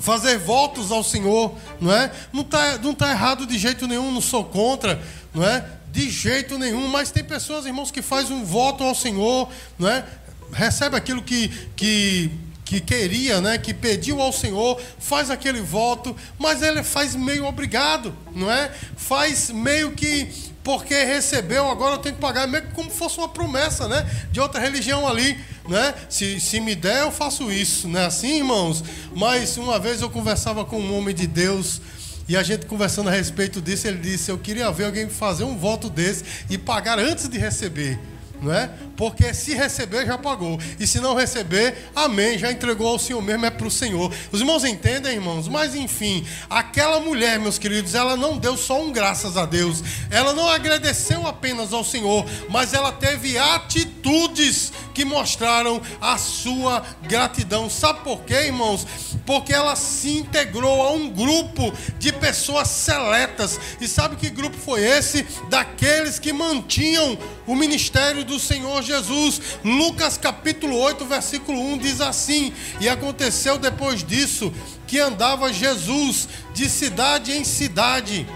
fazer 0.00 0.36
votos 0.38 0.90
ao 0.90 1.04
Senhor, 1.04 1.54
não 1.80 1.92
é? 1.94 2.10
Não 2.32 2.40
está 2.40 2.78
não 2.78 2.92
tá 2.92 3.12
errado 3.12 3.46
de 3.46 3.56
jeito 3.56 3.86
nenhum, 3.86 4.10
não 4.10 4.20
sou 4.20 4.44
contra, 4.44 5.00
não 5.32 5.44
é? 5.44 5.64
De 5.92 6.10
jeito 6.10 6.58
nenhum, 6.58 6.88
mas 6.88 7.12
tem 7.12 7.22
pessoas, 7.22 7.64
irmãos, 7.64 7.92
que 7.92 8.02
fazem 8.02 8.36
um 8.36 8.44
voto 8.44 8.82
ao 8.82 8.92
Senhor, 8.92 9.48
não 9.78 9.88
é? 9.88 10.04
Recebe 10.52 10.96
aquilo 10.96 11.22
que, 11.22 11.46
que 11.76 12.28
que 12.64 12.80
queria, 12.80 13.40
né, 13.40 13.58
que 13.58 13.74
pediu 13.74 14.22
ao 14.22 14.32
Senhor, 14.32 14.80
faz 14.96 15.28
aquele 15.28 15.60
voto, 15.60 16.14
mas 16.38 16.62
ele 16.62 16.84
faz 16.84 17.16
meio 17.16 17.44
obrigado, 17.44 18.14
não 18.32 18.48
é? 18.48 18.70
Faz 18.96 19.50
meio 19.50 19.90
que 19.90 20.49
porque 20.62 21.04
recebeu, 21.04 21.68
agora 21.70 21.94
eu 21.94 21.98
tenho 21.98 22.14
que 22.14 22.20
pagar, 22.20 22.46
meio 22.46 22.66
que 22.66 22.74
como 22.74 22.90
fosse 22.90 23.18
uma 23.18 23.28
promessa, 23.28 23.88
né, 23.88 24.08
de 24.30 24.40
outra 24.40 24.60
religião 24.60 25.06
ali, 25.06 25.38
né? 25.68 25.94
Se, 26.08 26.38
se 26.40 26.60
me 26.60 26.74
der, 26.74 27.02
eu 27.02 27.12
faço 27.12 27.50
isso, 27.50 27.88
né? 27.88 28.06
Assim, 28.06 28.38
irmãos. 28.38 28.84
Mas 29.14 29.56
uma 29.56 29.78
vez 29.78 30.02
eu 30.02 30.10
conversava 30.10 30.64
com 30.64 30.80
um 30.80 30.98
homem 30.98 31.14
de 31.14 31.26
Deus, 31.26 31.80
e 32.28 32.36
a 32.36 32.42
gente 32.42 32.66
conversando 32.66 33.08
a 33.08 33.12
respeito 33.12 33.60
disso, 33.60 33.88
ele 33.88 33.98
disse: 33.98 34.30
Eu 34.30 34.38
queria 34.38 34.70
ver 34.70 34.84
alguém 34.84 35.08
fazer 35.08 35.44
um 35.44 35.56
voto 35.56 35.90
desse 35.90 36.24
e 36.48 36.56
pagar 36.56 36.98
antes 36.98 37.28
de 37.28 37.38
receber 37.38 37.98
não 38.42 38.52
é? 38.52 38.70
Porque 38.96 39.32
se 39.32 39.54
receber, 39.54 40.06
já 40.06 40.18
pagou. 40.18 40.58
E 40.78 40.86
se 40.86 41.00
não 41.00 41.14
receber, 41.14 41.90
amém, 41.94 42.38
já 42.38 42.50
entregou 42.50 42.88
ao 42.88 42.98
Senhor 42.98 43.22
mesmo, 43.22 43.46
é 43.46 43.50
para 43.50 43.66
o 43.66 43.70
Senhor. 43.70 44.12
Os 44.30 44.40
irmãos 44.40 44.64
entendem, 44.64 45.14
irmãos? 45.14 45.48
Mas 45.48 45.74
enfim, 45.74 46.26
aquela 46.48 47.00
mulher, 47.00 47.38
meus 47.38 47.58
queridos, 47.58 47.94
ela 47.94 48.16
não 48.16 48.38
deu 48.38 48.56
só 48.56 48.80
um 48.82 48.92
graças 48.92 49.36
a 49.36 49.46
Deus. 49.46 49.82
Ela 50.10 50.32
não 50.32 50.48
agradeceu 50.48 51.26
apenas 51.26 51.72
ao 51.72 51.84
Senhor, 51.84 52.26
mas 52.48 52.74
ela 52.74 52.92
teve 52.92 53.38
atitudes 53.38 54.72
que 54.94 55.04
mostraram 55.04 55.80
a 56.00 56.18
sua 56.18 56.84
gratidão. 57.02 57.70
Sabe 57.70 58.00
por 58.00 58.22
quê, 58.22 58.46
irmãos? 58.46 58.86
Porque 59.24 59.52
ela 59.52 59.76
se 59.76 60.10
integrou 60.18 60.82
a 60.82 60.92
um 60.92 61.08
grupo 61.08 61.72
de 61.98 62.12
pessoas 62.12 62.68
seletas. 62.68 63.58
E 63.80 63.88
sabe 63.88 64.16
que 64.16 64.28
grupo 64.28 64.56
foi 64.56 64.82
esse? 64.82 65.26
Daqueles 65.48 66.18
que 66.18 66.32
mantinham 66.32 67.18
o 67.46 67.54
ministério 67.54 68.24
do 68.24 68.29
Senhor 68.38 68.82
Jesus. 68.82 69.40
Lucas 69.64 70.16
capítulo 70.16 70.76
8, 70.78 71.04
versículo 71.04 71.60
1 71.60 71.78
diz 71.78 72.00
assim: 72.00 72.52
E 72.80 72.88
aconteceu 72.88 73.58
depois 73.58 74.04
disso 74.04 74.52
que 74.86 74.98
andava 74.98 75.52
Jesus 75.52 76.28
de 76.52 76.68
cidade 76.68 77.32
em 77.32 77.44
cidade 77.44 78.26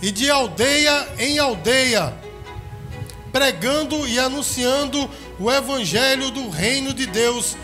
e 0.00 0.10
de 0.10 0.30
aldeia 0.30 1.08
em 1.18 1.38
aldeia, 1.38 2.14
pregando 3.32 4.06
e 4.06 4.18
anunciando 4.18 5.08
o 5.38 5.50
evangelho 5.50 6.30
do 6.30 6.48
reino 6.48 6.92
de 6.92 7.06
Deus 7.06 7.56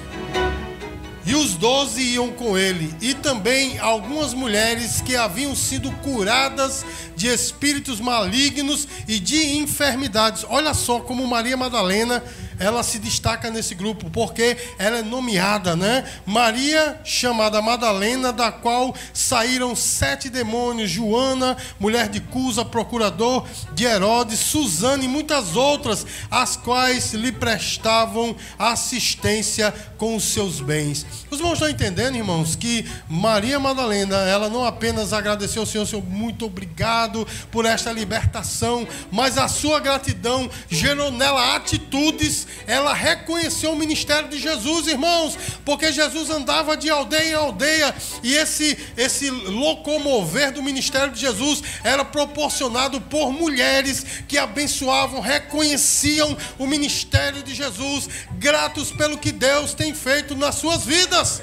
E 1.26 1.34
os 1.34 1.54
doze 1.54 2.02
iam 2.02 2.30
com 2.32 2.56
ele, 2.58 2.94
e 3.00 3.14
também 3.14 3.78
algumas 3.78 4.34
mulheres 4.34 5.00
que 5.00 5.16
haviam 5.16 5.56
sido 5.56 5.90
curadas 6.02 6.84
de 7.16 7.28
espíritos 7.28 7.98
malignos 7.98 8.86
e 9.08 9.18
de 9.18 9.56
enfermidades. 9.56 10.44
Olha 10.48 10.74
só 10.74 11.00
como 11.00 11.26
Maria 11.26 11.56
Madalena 11.56 12.22
ela 12.58 12.82
se 12.82 12.98
destaca 12.98 13.50
nesse 13.50 13.74
grupo, 13.74 14.10
porque 14.10 14.56
ela 14.78 14.98
é 14.98 15.02
nomeada, 15.02 15.74
né? 15.76 16.04
Maria, 16.26 17.00
chamada 17.04 17.60
Madalena, 17.60 18.32
da 18.32 18.52
qual 18.52 18.94
saíram 19.12 19.74
sete 19.74 20.28
demônios: 20.28 20.90
Joana, 20.90 21.56
mulher 21.78 22.08
de 22.08 22.20
Cusa, 22.20 22.64
procurador 22.64 23.46
de 23.72 23.84
Herodes, 23.84 24.38
Susana 24.40 25.04
e 25.04 25.08
muitas 25.08 25.56
outras, 25.56 26.06
as 26.30 26.56
quais 26.56 27.12
lhe 27.12 27.32
prestavam 27.32 28.36
assistência 28.58 29.72
com 29.96 30.16
os 30.16 30.24
seus 30.24 30.60
bens. 30.60 31.06
Os 31.30 31.38
irmãos 31.38 31.54
estão 31.54 31.68
entendendo, 31.68 32.16
irmãos, 32.16 32.56
que 32.56 32.86
Maria 33.08 33.58
Madalena, 33.58 34.16
ela 34.16 34.48
não 34.48 34.64
apenas 34.64 35.12
agradeceu 35.12 35.62
ao 35.62 35.66
Senhor, 35.66 35.86
Senhor, 35.86 36.04
muito 36.04 36.46
obrigado 36.46 37.26
por 37.50 37.64
esta 37.64 37.92
libertação, 37.92 38.86
mas 39.10 39.38
a 39.38 39.48
sua 39.48 39.80
gratidão 39.80 40.50
gerou 40.68 41.10
nela 41.10 41.56
atitudes 41.56 42.43
ela 42.66 42.92
reconheceu 42.92 43.72
o 43.72 43.76
ministério 43.76 44.28
de 44.28 44.38
Jesus, 44.38 44.86
irmãos, 44.86 45.36
porque 45.64 45.92
Jesus 45.92 46.30
andava 46.30 46.76
de 46.76 46.90
aldeia 46.90 47.30
em 47.30 47.34
aldeia 47.34 47.94
e 48.22 48.34
esse, 48.34 48.78
esse 48.96 49.30
locomover 49.30 50.52
do 50.52 50.62
ministério 50.62 51.12
de 51.12 51.20
Jesus 51.20 51.62
era 51.82 52.04
proporcionado 52.04 53.00
por 53.00 53.32
mulheres 53.32 54.04
que 54.28 54.38
abençoavam, 54.38 55.20
reconheciam 55.20 56.36
o 56.58 56.66
ministério 56.66 57.42
de 57.42 57.54
Jesus, 57.54 58.08
gratos 58.38 58.90
pelo 58.90 59.18
que 59.18 59.32
Deus 59.32 59.74
tem 59.74 59.94
feito 59.94 60.34
nas 60.34 60.56
suas 60.56 60.84
vidas. 60.84 61.42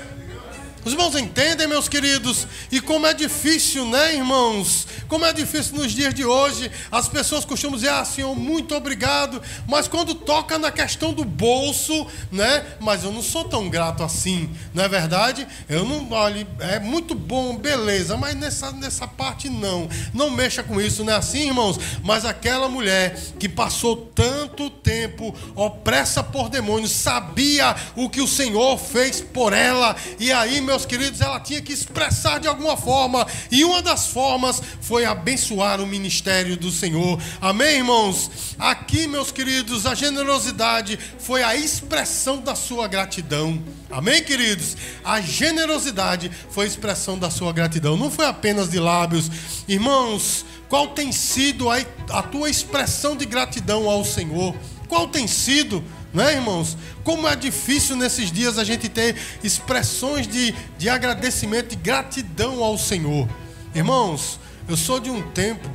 Os 0.83 0.93
irmãos 0.93 1.15
entendem, 1.15 1.67
meus 1.67 1.87
queridos? 1.87 2.47
E 2.71 2.81
como 2.81 3.05
é 3.05 3.13
difícil, 3.13 3.85
né, 3.85 4.15
irmãos? 4.15 4.87
Como 5.07 5.23
é 5.25 5.31
difícil 5.31 5.75
nos 5.75 5.91
dias 5.91 6.13
de 6.13 6.25
hoje. 6.25 6.71
As 6.91 7.07
pessoas 7.07 7.45
costumam 7.45 7.75
dizer, 7.75 7.89
ah, 7.89 8.03
Senhor, 8.03 8.35
muito 8.35 8.73
obrigado. 8.75 9.41
Mas 9.67 9.87
quando 9.87 10.15
toca 10.15 10.57
na 10.57 10.71
questão 10.71 11.13
do 11.13 11.23
bolso, 11.23 12.07
né? 12.31 12.65
Mas 12.79 13.03
eu 13.03 13.11
não 13.11 13.21
sou 13.21 13.43
tão 13.43 13.69
grato 13.69 14.03
assim, 14.03 14.49
não 14.73 14.83
é 14.83 14.87
verdade? 14.87 15.47
Eu 15.69 15.85
não, 15.85 16.09
olha, 16.11 16.47
é 16.59 16.79
muito 16.79 17.13
bom, 17.13 17.55
beleza, 17.55 18.17
mas 18.17 18.35
nessa, 18.35 18.71
nessa 18.71 19.07
parte 19.07 19.49
não. 19.49 19.87
Não 20.13 20.31
mexa 20.31 20.63
com 20.63 20.81
isso, 20.81 21.03
não 21.03 21.13
é 21.13 21.17
assim, 21.17 21.47
irmãos? 21.47 21.77
Mas 22.03 22.25
aquela 22.25 22.67
mulher 22.67 23.15
que 23.37 23.47
passou 23.47 23.95
tanto 24.15 24.69
tempo 24.69 25.35
opressa 25.55 26.23
por 26.23 26.49
demônios, 26.49 26.91
sabia 26.91 27.75
o 27.95 28.09
que 28.09 28.21
o 28.21 28.27
Senhor 28.27 28.77
fez 28.79 29.21
por 29.21 29.53
ela. 29.53 29.95
E 30.19 30.31
aí, 30.31 30.61
meu 30.61 30.70
meus 30.71 30.85
queridos, 30.85 31.19
ela 31.19 31.37
tinha 31.37 31.61
que 31.61 31.73
expressar 31.73 32.39
de 32.39 32.47
alguma 32.47 32.77
forma, 32.77 33.27
e 33.51 33.65
uma 33.65 33.81
das 33.81 34.07
formas 34.07 34.61
foi 34.79 35.03
abençoar 35.03 35.81
o 35.81 35.85
ministério 35.85 36.55
do 36.55 36.71
Senhor. 36.71 37.21
Amém, 37.41 37.79
irmãos? 37.79 38.55
Aqui, 38.57 39.05
meus 39.05 39.33
queridos, 39.33 39.85
a 39.85 39.93
generosidade 39.93 40.97
foi 41.19 41.43
a 41.43 41.57
expressão 41.57 42.39
da 42.39 42.55
sua 42.55 42.87
gratidão. 42.87 43.61
Amém, 43.89 44.23
queridos? 44.23 44.77
A 45.03 45.19
generosidade 45.19 46.31
foi 46.49 46.63
a 46.63 46.67
expressão 46.69 47.19
da 47.19 47.29
sua 47.29 47.51
gratidão, 47.51 47.97
não 47.97 48.09
foi 48.09 48.25
apenas 48.25 48.69
de 48.69 48.79
lábios. 48.79 49.29
Irmãos, 49.67 50.45
qual 50.69 50.87
tem 50.87 51.11
sido 51.11 51.69
a, 51.69 51.79
a 52.11 52.23
tua 52.23 52.49
expressão 52.49 53.17
de 53.17 53.25
gratidão 53.25 53.89
ao 53.89 54.05
Senhor? 54.05 54.55
Qual 54.87 55.09
tem 55.09 55.27
sido? 55.27 55.83
Não 56.13 56.23
é, 56.23 56.33
irmãos? 56.33 56.77
Como 57.03 57.27
é 57.27 57.35
difícil 57.35 57.95
nesses 57.95 58.31
dias 58.31 58.57
a 58.57 58.63
gente 58.63 58.89
ter 58.89 59.15
expressões 59.43 60.27
de, 60.27 60.53
de 60.77 60.89
agradecimento, 60.89 61.69
de 61.69 61.75
gratidão 61.77 62.63
ao 62.63 62.77
Senhor. 62.77 63.27
Irmãos, 63.73 64.39
eu 64.67 64.75
sou 64.75 64.99
de 64.99 65.09
um 65.09 65.21
tempo 65.31 65.69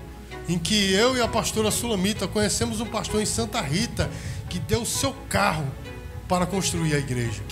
em 0.49 0.59
que 0.59 0.93
eu 0.93 1.17
e 1.17 1.21
a 1.21 1.29
pastora 1.29 1.71
Sulamita 1.71 2.29
conhecemos 2.29 2.81
um 2.81 2.87
pastor 2.87 3.21
em 3.23 3.27
Santa 3.27 3.61
Rita 3.61 4.11
que 4.49 4.59
deu 4.59 4.85
seu 4.85 5.15
carro 5.29 5.67
para 6.29 6.47
construir 6.47 6.95
a 6.95 6.99
igreja. 6.99 7.43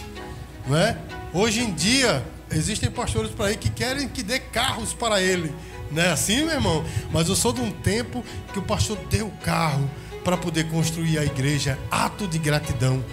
Não 0.67 0.77
é? 0.77 0.97
Hoje 1.33 1.61
em 1.61 1.73
dia, 1.73 2.25
existem 2.51 2.91
pastores 2.91 3.31
por 3.31 3.47
aí 3.47 3.57
que 3.57 3.71
querem 3.71 4.09
que 4.09 4.23
dê 4.23 4.39
carros 4.39 4.93
para 4.93 5.21
ele. 5.21 5.55
Não 5.91 6.03
é 6.03 6.11
assim, 6.11 6.45
meu 6.45 6.55
irmão? 6.55 6.85
Mas 7.11 7.29
eu 7.29 7.37
sou 7.37 7.53
de 7.53 7.61
um 7.61 7.71
tempo 7.71 8.25
que 8.53 8.59
o 8.59 8.63
pastor 8.63 8.99
deu 9.11 9.31
carro 9.43 9.89
para 10.25 10.37
poder 10.37 10.69
construir 10.69 11.19
a 11.19 11.25
igreja, 11.25 11.79
ato 11.91 12.27
de 12.27 12.39
gratidão. 12.39 13.05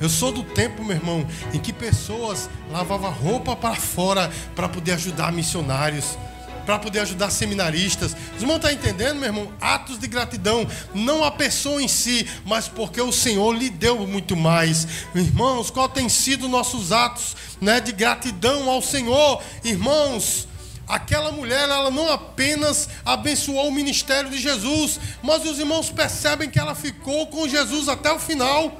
Eu 0.00 0.08
sou 0.08 0.32
do 0.32 0.42
tempo, 0.42 0.82
meu 0.82 0.96
irmão, 0.96 1.26
em 1.52 1.58
que 1.58 1.72
pessoas 1.72 2.48
lavavam 2.70 3.10
roupa 3.10 3.54
para 3.54 3.74
fora 3.74 4.30
para 4.54 4.66
poder 4.68 4.92
ajudar 4.92 5.30
missionários, 5.30 6.16
para 6.64 6.78
poder 6.78 7.00
ajudar 7.00 7.30
seminaristas. 7.30 8.16
Os 8.34 8.40
irmãos 8.40 8.56
estão 8.56 8.70
tá 8.70 8.72
entendendo, 8.72 9.16
meu 9.16 9.28
irmão? 9.28 9.52
Atos 9.60 9.98
de 9.98 10.06
gratidão, 10.06 10.66
não 10.94 11.22
a 11.22 11.30
pessoa 11.30 11.82
em 11.82 11.88
si, 11.88 12.26
mas 12.46 12.68
porque 12.68 13.00
o 13.00 13.12
Senhor 13.12 13.52
lhe 13.52 13.68
deu 13.68 14.06
muito 14.06 14.36
mais. 14.36 14.86
Irmãos, 15.14 15.70
qual 15.70 15.88
tem 15.88 16.08
sido 16.08 16.48
nossos 16.48 16.92
atos 16.92 17.36
né, 17.60 17.80
de 17.80 17.92
gratidão 17.92 18.70
ao 18.70 18.80
Senhor? 18.80 19.42
Irmãos, 19.62 20.48
Aquela 20.90 21.30
mulher, 21.30 21.68
ela 21.68 21.90
não 21.90 22.10
apenas 22.10 22.88
abençoou 23.04 23.68
o 23.68 23.72
ministério 23.72 24.28
de 24.28 24.38
Jesus, 24.38 24.98
mas 25.22 25.44
os 25.44 25.60
irmãos 25.60 25.88
percebem 25.88 26.50
que 26.50 26.58
ela 26.58 26.74
ficou 26.74 27.28
com 27.28 27.46
Jesus 27.46 27.88
até 27.88 28.10
o 28.10 28.18
final. 28.18 28.76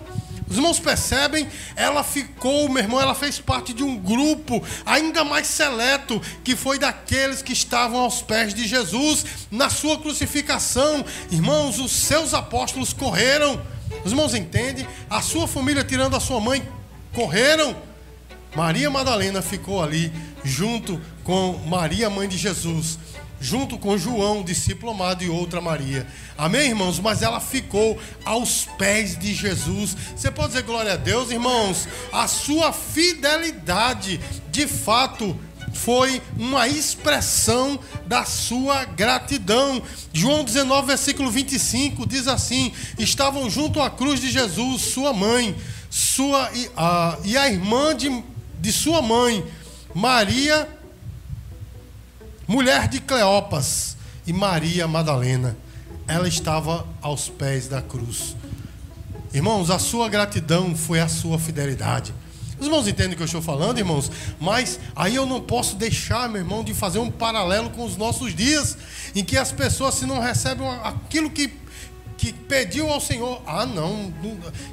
Os 0.48 0.56
irmãos 0.56 0.80
percebem, 0.80 1.46
ela 1.76 2.02
ficou, 2.02 2.68
meu 2.68 2.82
irmão, 2.82 3.00
ela 3.00 3.14
fez 3.14 3.38
parte 3.38 3.72
de 3.72 3.84
um 3.84 3.96
grupo 3.96 4.60
ainda 4.84 5.22
mais 5.22 5.46
seleto, 5.46 6.20
que 6.42 6.56
foi 6.56 6.76
daqueles 6.76 7.40
que 7.40 7.52
estavam 7.52 8.00
aos 8.00 8.20
pés 8.20 8.52
de 8.52 8.66
Jesus 8.66 9.24
na 9.48 9.70
sua 9.70 9.96
crucificação. 9.96 11.04
Irmãos, 11.30 11.78
os 11.78 11.92
seus 11.92 12.34
apóstolos 12.34 12.92
correram. 12.92 13.62
Os 14.04 14.10
irmãos 14.10 14.34
entendem? 14.34 14.84
A 15.08 15.22
sua 15.22 15.46
família, 15.46 15.84
tirando 15.84 16.16
a 16.16 16.20
sua 16.20 16.40
mãe, 16.40 16.68
correram. 17.14 17.89
Maria 18.54 18.90
Madalena 18.90 19.40
ficou 19.42 19.82
ali 19.82 20.12
junto 20.44 21.00
com 21.22 21.52
Maria, 21.66 22.10
mãe 22.10 22.28
de 22.28 22.36
Jesus, 22.36 22.98
junto 23.40 23.78
com 23.78 23.96
João, 23.96 24.42
discípulo 24.42 24.92
amado, 24.92 25.22
e 25.24 25.28
outra 25.28 25.60
Maria. 25.60 26.06
Amém, 26.36 26.68
irmãos? 26.68 26.98
Mas 26.98 27.22
ela 27.22 27.40
ficou 27.40 27.98
aos 28.24 28.66
pés 28.76 29.18
de 29.18 29.32
Jesus. 29.34 29.96
Você 30.14 30.30
pode 30.30 30.48
dizer 30.48 30.62
glória 30.62 30.94
a 30.94 30.96
Deus, 30.96 31.30
irmãos? 31.30 31.88
A 32.12 32.26
sua 32.26 32.72
fidelidade, 32.72 34.20
de 34.50 34.66
fato, 34.66 35.38
foi 35.72 36.20
uma 36.36 36.68
expressão 36.68 37.78
da 38.06 38.24
sua 38.24 38.84
gratidão. 38.84 39.82
João 40.12 40.44
19, 40.44 40.88
versículo 40.88 41.30
25 41.30 42.06
diz 42.06 42.26
assim: 42.28 42.72
Estavam 42.98 43.48
junto 43.48 43.80
à 43.80 43.88
cruz 43.90 44.20
de 44.20 44.30
Jesus, 44.30 44.82
sua 44.82 45.12
mãe, 45.12 45.56
sua 45.88 46.50
e 46.54 46.70
a, 46.76 47.18
e 47.24 47.36
a 47.36 47.48
irmã 47.48 47.96
de, 47.96 48.08
de 48.60 48.72
sua 48.72 49.00
mãe, 49.00 49.44
Maria, 49.94 50.68
mulher 52.46 52.88
de 52.88 53.00
Cleopas, 53.00 53.96
e 54.26 54.32
Maria 54.32 54.86
Madalena. 54.86 55.56
Ela 56.06 56.28
estava 56.28 56.86
aos 57.00 57.28
pés 57.28 57.68
da 57.68 57.80
cruz. 57.80 58.36
Irmãos, 59.32 59.70
a 59.70 59.78
sua 59.78 60.08
gratidão 60.08 60.76
foi 60.76 61.00
a 61.00 61.08
sua 61.08 61.38
fidelidade. 61.38 62.12
Os 62.58 62.66
irmãos 62.66 62.86
entendem 62.86 63.14
o 63.14 63.16
que 63.16 63.22
eu 63.22 63.26
estou 63.26 63.40
falando, 63.40 63.78
irmãos? 63.78 64.10
Mas 64.38 64.78
aí 64.94 65.14
eu 65.14 65.24
não 65.24 65.40
posso 65.40 65.76
deixar, 65.76 66.28
meu 66.28 66.42
irmão, 66.42 66.62
de 66.62 66.74
fazer 66.74 66.98
um 66.98 67.10
paralelo 67.10 67.70
com 67.70 67.84
os 67.84 67.96
nossos 67.96 68.34
dias, 68.34 68.76
em 69.14 69.24
que 69.24 69.36
as 69.36 69.50
pessoas, 69.50 69.94
se 69.94 70.04
não 70.04 70.20
recebem 70.20 70.68
aquilo 70.84 71.30
que 71.30 71.48
que 72.20 72.34
pediu 72.34 72.90
ao 72.90 73.00
Senhor: 73.00 73.40
Ah, 73.46 73.64
não, 73.64 74.12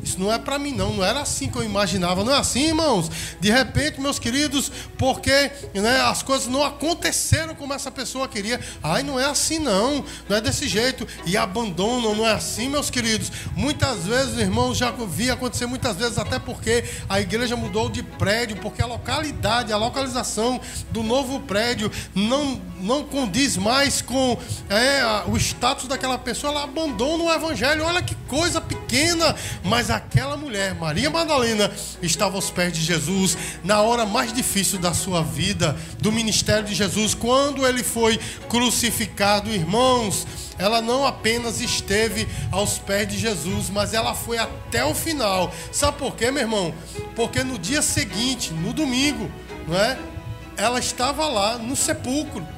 isso 0.03 0.19
não 0.19 0.31
é 0.31 0.37
para 0.37 0.59
mim, 0.59 0.73
não. 0.73 0.93
Não 0.93 1.03
era 1.03 1.21
assim 1.21 1.47
que 1.47 1.57
eu 1.57 1.63
imaginava. 1.63 2.21
Não 2.23 2.33
é 2.33 2.37
assim, 2.37 2.67
irmãos? 2.67 3.09
De 3.39 3.49
repente, 3.49 4.01
meus 4.01 4.19
queridos, 4.19 4.69
porque 4.97 5.49
né, 5.73 6.01
as 6.01 6.21
coisas 6.21 6.47
não 6.47 6.61
aconteceram 6.61 7.55
como 7.55 7.73
essa 7.73 7.89
pessoa 7.89 8.27
queria. 8.27 8.59
Ai, 8.83 9.01
não 9.01 9.17
é 9.17 9.25
assim, 9.25 9.59
não. 9.59 10.03
Não 10.27 10.35
é 10.35 10.41
desse 10.41 10.67
jeito. 10.67 11.07
E 11.25 11.37
abandonam, 11.37 12.13
não 12.13 12.27
é 12.27 12.33
assim, 12.33 12.67
meus 12.67 12.89
queridos. 12.89 13.31
Muitas 13.55 14.05
vezes, 14.05 14.37
irmãos, 14.37 14.77
já 14.77 14.91
vi 14.91 15.31
acontecer 15.31 15.67
muitas 15.67 15.95
vezes, 15.95 16.17
até 16.17 16.37
porque 16.39 16.83
a 17.07 17.21
igreja 17.21 17.55
mudou 17.55 17.89
de 17.89 18.03
prédio, 18.03 18.57
porque 18.57 18.81
a 18.81 18.85
localidade, 18.85 19.71
a 19.71 19.77
localização 19.77 20.59
do 20.91 21.01
novo 21.01 21.39
prédio 21.39 21.89
não, 22.13 22.61
não 22.81 23.05
condiz 23.05 23.55
mais 23.55 24.01
com 24.01 24.37
é, 24.69 25.23
o 25.27 25.37
status 25.37 25.87
daquela 25.87 26.17
pessoa. 26.17 26.51
Ela 26.51 26.63
abandona 26.65 27.36
evangelho. 27.37 27.85
Olha 27.85 28.01
que 28.01 28.15
coisa 28.27 28.59
pequena. 28.59 29.35
Mas 29.63 29.89
aquela 29.89 30.35
mulher, 30.37 30.75
Maria 30.75 31.09
Madalena, 31.09 31.71
estava 32.01 32.35
aos 32.35 32.49
pés 32.49 32.73
de 32.73 32.81
Jesus 32.81 33.37
na 33.63 33.81
hora 33.81 34.05
mais 34.05 34.33
difícil 34.33 34.79
da 34.79 34.93
sua 34.93 35.23
vida, 35.23 35.75
do 35.99 36.11
ministério 36.11 36.65
de 36.65 36.75
Jesus, 36.75 37.13
quando 37.13 37.65
ele 37.65 37.83
foi 37.83 38.19
crucificado. 38.49 39.49
Irmãos, 39.49 40.27
ela 40.57 40.81
não 40.81 41.05
apenas 41.05 41.61
esteve 41.61 42.27
aos 42.51 42.79
pés 42.79 43.07
de 43.07 43.17
Jesus, 43.17 43.69
mas 43.69 43.93
ela 43.93 44.15
foi 44.15 44.37
até 44.37 44.83
o 44.83 44.95
final. 44.95 45.53
Sabe 45.71 45.97
por 45.97 46.15
quê, 46.15 46.31
meu 46.31 46.41
irmão? 46.41 46.73
Porque 47.15 47.43
no 47.43 47.59
dia 47.59 47.81
seguinte, 47.81 48.51
no 48.53 48.73
domingo, 48.73 49.31
não 49.67 49.77
é? 49.77 49.97
Ela 50.55 50.79
estava 50.79 51.27
lá 51.27 51.57
no 51.57 51.75
sepulcro. 51.75 52.56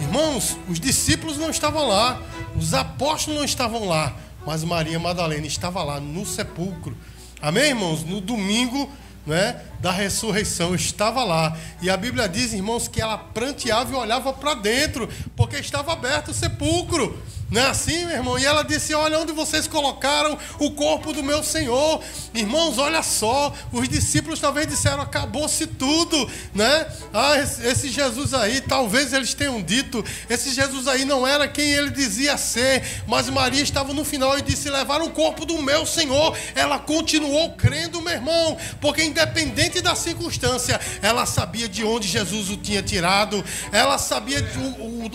Irmãos, 0.00 0.56
os 0.68 0.80
discípulos 0.80 1.36
não 1.36 1.50
estavam 1.50 1.86
lá, 1.86 2.20
os 2.56 2.72
apóstolos 2.72 3.38
não 3.38 3.44
estavam 3.44 3.86
lá, 3.86 4.16
mas 4.46 4.64
Maria 4.64 4.98
Madalena 4.98 5.46
estava 5.46 5.82
lá 5.84 6.00
no 6.00 6.24
sepulcro. 6.24 6.96
Amém, 7.40 7.70
irmãos? 7.70 8.02
No 8.02 8.20
domingo, 8.20 8.90
né, 9.26 9.60
da 9.78 9.92
ressurreição 9.92 10.74
estava 10.74 11.22
lá. 11.22 11.56
E 11.82 11.90
a 11.90 11.96
Bíblia 11.96 12.28
diz, 12.28 12.52
irmãos, 12.52 12.88
que 12.88 13.00
ela 13.00 13.18
pranteava 13.18 13.92
e 13.92 13.94
olhava 13.94 14.32
para 14.32 14.54
dentro, 14.54 15.08
porque 15.36 15.56
estava 15.56 15.92
aberto 15.92 16.30
o 16.30 16.34
sepulcro. 16.34 17.22
Não 17.50 17.60
é 17.62 17.66
assim, 17.66 18.06
meu 18.06 18.16
irmão? 18.16 18.38
E 18.38 18.46
ela 18.46 18.62
disse: 18.62 18.94
Olha 18.94 19.18
onde 19.18 19.32
vocês 19.32 19.66
colocaram 19.66 20.38
o 20.60 20.70
corpo 20.70 21.12
do 21.12 21.22
meu 21.22 21.42
Senhor. 21.42 22.00
Irmãos, 22.32 22.78
olha 22.78 23.02
só. 23.02 23.52
Os 23.72 23.88
discípulos 23.88 24.38
talvez 24.38 24.68
disseram: 24.68 25.00
Acabou-se 25.00 25.66
tudo, 25.66 26.30
né? 26.54 26.86
Ah, 27.12 27.36
esse 27.38 27.88
Jesus 27.88 28.34
aí, 28.34 28.60
talvez 28.60 29.12
eles 29.12 29.34
tenham 29.34 29.60
dito: 29.60 30.04
Esse 30.28 30.54
Jesus 30.54 30.86
aí 30.86 31.04
não 31.04 31.26
era 31.26 31.48
quem 31.48 31.72
ele 31.72 31.90
dizia 31.90 32.36
ser. 32.36 33.02
Mas 33.08 33.28
Maria 33.28 33.62
estava 33.62 33.92
no 33.92 34.04
final 34.04 34.38
e 34.38 34.42
disse: 34.42 34.70
Levaram 34.70 35.06
o 35.06 35.10
corpo 35.10 35.44
do 35.44 35.60
meu 35.60 35.84
Senhor. 35.84 36.36
Ela 36.54 36.78
continuou 36.78 37.50
crendo, 37.54 38.00
meu 38.00 38.12
irmão, 38.12 38.56
porque 38.80 39.02
independente 39.02 39.80
da 39.80 39.96
circunstância, 39.96 40.80
ela 41.02 41.26
sabia 41.26 41.68
de 41.68 41.82
onde 41.82 42.06
Jesus 42.06 42.48
o 42.48 42.56
tinha 42.56 42.82
tirado, 42.82 43.44
ela 43.72 43.98
sabia 43.98 44.38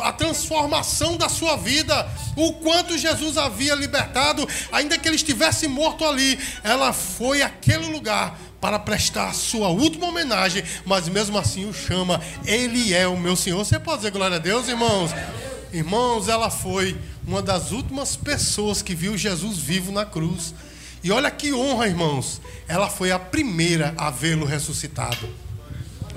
a 0.01 0.11
transformação 0.11 1.15
da 1.15 1.29
sua 1.29 1.55
vida 1.55 2.05
o 2.35 2.53
quanto 2.53 2.97
Jesus 2.97 3.37
havia 3.37 3.75
libertado, 3.75 4.47
ainda 4.71 4.97
que 4.97 5.07
ele 5.07 5.15
estivesse 5.15 5.67
morto 5.67 6.03
ali, 6.05 6.37
ela 6.63 6.91
foi 6.93 7.41
àquele 7.41 7.87
lugar 7.87 8.37
para 8.59 8.79
prestar 8.79 9.29
a 9.29 9.33
sua 9.33 9.69
última 9.69 10.07
homenagem, 10.07 10.63
mas 10.85 11.07
mesmo 11.07 11.37
assim 11.37 11.69
o 11.69 11.73
chama, 11.73 12.19
Ele 12.45 12.93
é 12.93 13.07
o 13.07 13.15
meu 13.15 13.35
Senhor. 13.35 13.63
Você 13.63 13.77
pode 13.77 13.97
dizer 13.97 14.11
glória 14.11 14.37
a 14.37 14.39
Deus, 14.39 14.67
irmãos? 14.67 15.11
Irmãos, 15.71 16.27
ela 16.27 16.49
foi 16.49 16.97
uma 17.27 17.41
das 17.41 17.71
últimas 17.71 18.15
pessoas 18.15 18.81
que 18.81 18.95
viu 18.95 19.17
Jesus 19.17 19.57
vivo 19.57 19.91
na 19.91 20.05
cruz. 20.05 20.53
E 21.03 21.11
olha 21.11 21.29
que 21.29 21.53
honra, 21.53 21.87
irmãos. 21.87 22.41
Ela 22.67 22.89
foi 22.89 23.11
a 23.11 23.19
primeira 23.19 23.93
a 23.97 24.09
vê-lo 24.09 24.45
ressuscitado. 24.45 25.29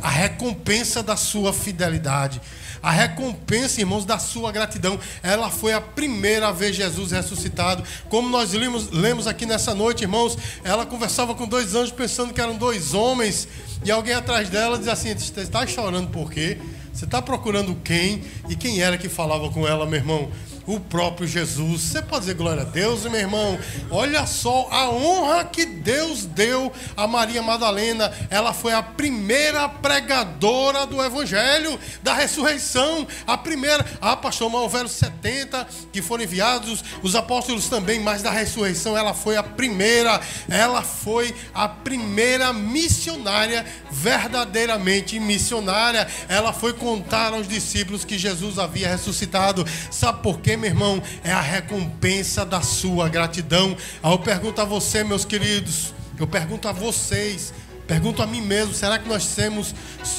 A 0.01 0.09
recompensa 0.09 1.03
da 1.03 1.17
sua 1.17 1.53
fidelidade. 1.53 2.41
A 2.83 2.91
recompensa, 2.91 3.81
irmãos, 3.81 4.05
da 4.05 4.19
sua 4.19 4.53
gratidão. 4.53 4.99
Ela 5.23 5.51
foi 5.51 5.73
a 5.73 5.81
primeira 5.81 6.49
a 6.49 6.53
ver 6.53 6.73
Jesus 6.73 7.13
ressuscitado. 7.13 7.83
Como 8.09 8.29
nós 8.29 8.53
lemos, 8.53 8.91
lemos 8.91 9.27
aqui 9.27 9.47
nessa 9.47 9.75
noite, 9.75 10.03
irmãos, 10.03 10.37
ela 10.63 10.87
conversava 10.87 11.35
com 11.35 11.47
dois 11.47 11.75
anjos 11.75 11.93
pensando 11.93 12.33
que 12.33 12.41
eram 12.41 12.57
dois 12.57 12.95
homens. 12.95 13.49
E 13.85 13.91
alguém 13.91 14.15
atrás 14.15 14.49
dela 14.49 14.79
diz 14.79 14.89
assim: 14.89 15.17
Você 15.17 15.41
está 15.41 15.67
chorando 15.67 16.11
por 16.11 16.31
quê? 16.31 16.59
Você 16.93 17.05
está 17.05 17.23
procurando 17.23 17.77
quem? 17.85 18.25
E 18.49 18.57
quem 18.57 18.81
era 18.81 18.99
que 18.99 19.09
falava 19.09 19.49
com 19.51 19.67
ela, 19.67 19.87
meu 19.87 20.01
irmão? 20.01 20.29
O 20.69 20.79
próprio 20.79 21.27
Jesus. 21.27 21.81
Você 21.81 22.03
pode 22.03 22.27
dizer 22.27 22.35
glória 22.35 22.61
a 22.61 22.67
Deus, 22.67 23.05
meu 23.05 23.15
irmão? 23.15 23.59
Olha 23.91 24.27
só 24.27 24.69
a 24.71 24.91
honra 24.91 25.45
que 25.47 25.65
Deus 25.65 26.27
deu 26.27 26.71
a 26.95 27.07
Maria 27.07 27.41
Madalena. 27.43 28.13
Ela 28.29 28.53
foi 28.53 28.75
a 28.75 28.83
primeira 28.83 29.67
pregadora 29.67 30.87
do 30.87 31.03
Evangelho, 31.03 31.81
da 32.03 32.13
ressurreição. 32.13 33.07
A 33.27 33.39
primeira. 33.39 33.85
Ah, 33.99 34.15
pastor, 34.15 34.51
mas 34.51 34.61
houveram 34.61 34.89
70 34.89 35.67
que 35.91 36.03
foram 36.03 36.25
enviados, 36.25 36.85
os 37.03 37.17
apóstolos 37.17 37.71
também, 37.71 38.01
mas 38.01 38.21
da 38.21 38.31
ressurreição 38.31 38.97
ela 38.97 39.15
foi 39.15 39.39
a 39.39 39.43
primeira. 39.43 40.21
Ela 40.51 40.83
foi 40.83 41.35
a 41.55 41.67
primeira 41.67 42.53
missionária, 42.53 43.65
verdadeiramente 43.91 45.19
missionária. 45.19 46.07
Ela 46.29 46.53
foi 46.53 46.75
contar 46.75 47.33
aos 47.33 47.49
discípulos 47.49 48.05
que 48.05 48.19
Jesus 48.19 48.59
havia 48.59 48.89
ressuscitado. 48.89 49.65
Sabe 49.91 50.23
por 50.23 50.41
quê? 50.41 50.58
Meu 50.59 50.71
irmão, 50.71 51.03
é 51.23 51.33
a 51.33 51.41
recompensa 51.41 52.45
da 52.45 52.61
sua 52.61 53.09
gratidão. 53.09 53.77
Aí 54.03 54.13
eu 54.13 54.19
pergunto 54.19 54.61
a 54.61 54.65
você, 54.65 55.05
meus 55.05 55.25
queridos, 55.25 55.95
eu 56.19 56.27
pergunto 56.27 56.69
a 56.69 56.73
vocês, 56.73 57.55
pergunto 57.87 58.23
a 58.23 58.27
mim 58.27 58.43
mesmo: 58.43 58.75
será 58.75 58.99
que 58.99 59.09
nós 59.09 59.35
temos, 59.35 59.75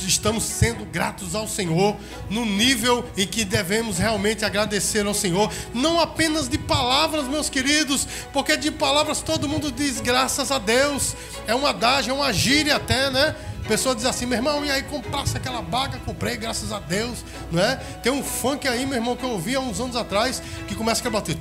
estamos 0.08 0.43
sendo 0.43 0.86
gratos 0.86 1.36
ao 1.36 1.47
Senhor 1.47 1.95
no 2.30 2.45
nível 2.45 3.06
em 3.17 3.28
que 3.28 3.43
devemos 3.43 3.97
realmente 3.97 4.45
agradecer 4.45 5.06
ao 5.06 5.13
Senhor? 5.13 5.52
Não 5.73 5.99
apenas 5.99 6.47
de 6.47 6.58
palavras, 6.58 7.28
meus 7.28 7.49
queridos, 7.49 8.08
porque 8.34 8.58
de 8.58 8.71
palavras 8.71 9.21
todo 9.21 9.47
mundo 9.47 9.71
diz 9.71 9.99
graças 9.99 10.52
a 10.52 10.58
Deus, 10.58 11.15
é 11.45 11.54
uma 11.54 11.73
dádiva, 11.73 12.15
é 12.15 12.17
uma 12.17 12.34
gíria 12.34 12.78
até, 12.78 13.12
né? 13.12 13.36
Pessoa 13.69 13.93
diz 13.93 14.03
assim, 14.05 14.25
meu 14.25 14.39
irmão, 14.39 14.65
e 14.65 14.71
aí 14.71 14.82
comprasse 14.82 15.38
aquela 15.38 15.62
baga, 15.62 15.99
comprei, 15.99 16.36
graças 16.38 16.71
a 16.71 16.79
Deus, 16.79 17.19
não 17.51 17.62
é? 17.62 17.75
Tem 18.01 18.12
um 18.12 18.23
funk 18.23 18.67
aí, 18.67 18.84
meu 18.84 18.95
irmão, 18.95 19.15
que 19.15 19.23
eu 19.23 19.29
ouvi 19.29 19.53
há 19.53 19.60
uns 19.60 19.79
anos 19.79 19.95
atrás, 19.95 20.41
que 20.67 20.73
começa 20.73 21.08
a 21.08 21.12
bater, 21.12 21.38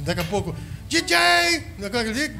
daqui 0.00 0.20
a 0.20 0.24
pouco, 0.24 0.54
DJ, 0.86 1.08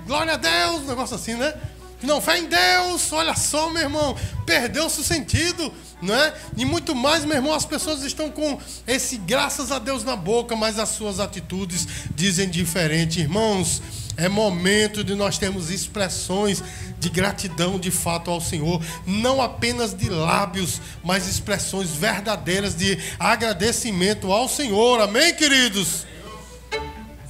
glória 0.06 0.34
a 0.34 0.36
Deus, 0.36 0.82
um 0.82 0.86
negócio 0.88 1.16
assim, 1.16 1.32
né? 1.32 1.54
Não, 2.02 2.20
fé 2.20 2.38
em 2.38 2.44
Deus, 2.44 3.10
olha 3.10 3.34
só, 3.34 3.70
meu 3.70 3.84
irmão, 3.84 4.14
perdeu-se 4.44 5.00
o 5.00 5.02
sentido, 5.02 5.72
não 6.02 6.14
é? 6.14 6.34
E 6.54 6.66
muito 6.66 6.94
mais, 6.94 7.24
meu 7.24 7.36
irmão, 7.36 7.54
as 7.54 7.64
pessoas 7.64 8.02
estão 8.02 8.30
com 8.30 8.60
esse 8.86 9.16
graças 9.16 9.72
a 9.72 9.78
Deus 9.78 10.04
na 10.04 10.14
boca, 10.14 10.54
mas 10.54 10.78
as 10.78 10.90
suas 10.90 11.20
atitudes 11.20 11.88
dizem 12.14 12.50
diferente. 12.50 13.20
Irmãos, 13.20 13.80
é 14.16 14.28
momento 14.28 15.04
de 15.04 15.14
nós 15.14 15.38
termos 15.38 15.70
expressões 15.70 16.62
de 16.98 17.08
gratidão 17.10 17.78
de 17.78 17.90
fato 17.90 18.30
ao 18.30 18.40
Senhor, 18.40 18.82
não 19.06 19.42
apenas 19.42 19.94
de 19.94 20.08
lábios, 20.08 20.80
mas 21.04 21.28
expressões 21.28 21.90
verdadeiras 21.90 22.74
de 22.74 22.98
agradecimento 23.18 24.32
ao 24.32 24.48
Senhor. 24.48 25.00
Amém, 25.00 25.34
queridos? 25.34 26.06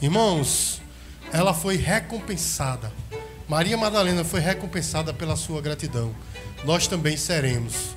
Irmãos, 0.00 0.80
ela 1.32 1.52
foi 1.52 1.76
recompensada. 1.76 2.92
Maria 3.48 3.76
Madalena 3.76 4.24
foi 4.24 4.40
recompensada 4.40 5.12
pela 5.12 5.36
sua 5.36 5.60
gratidão. 5.60 6.14
Nós 6.64 6.86
também 6.86 7.16
seremos. 7.16 7.96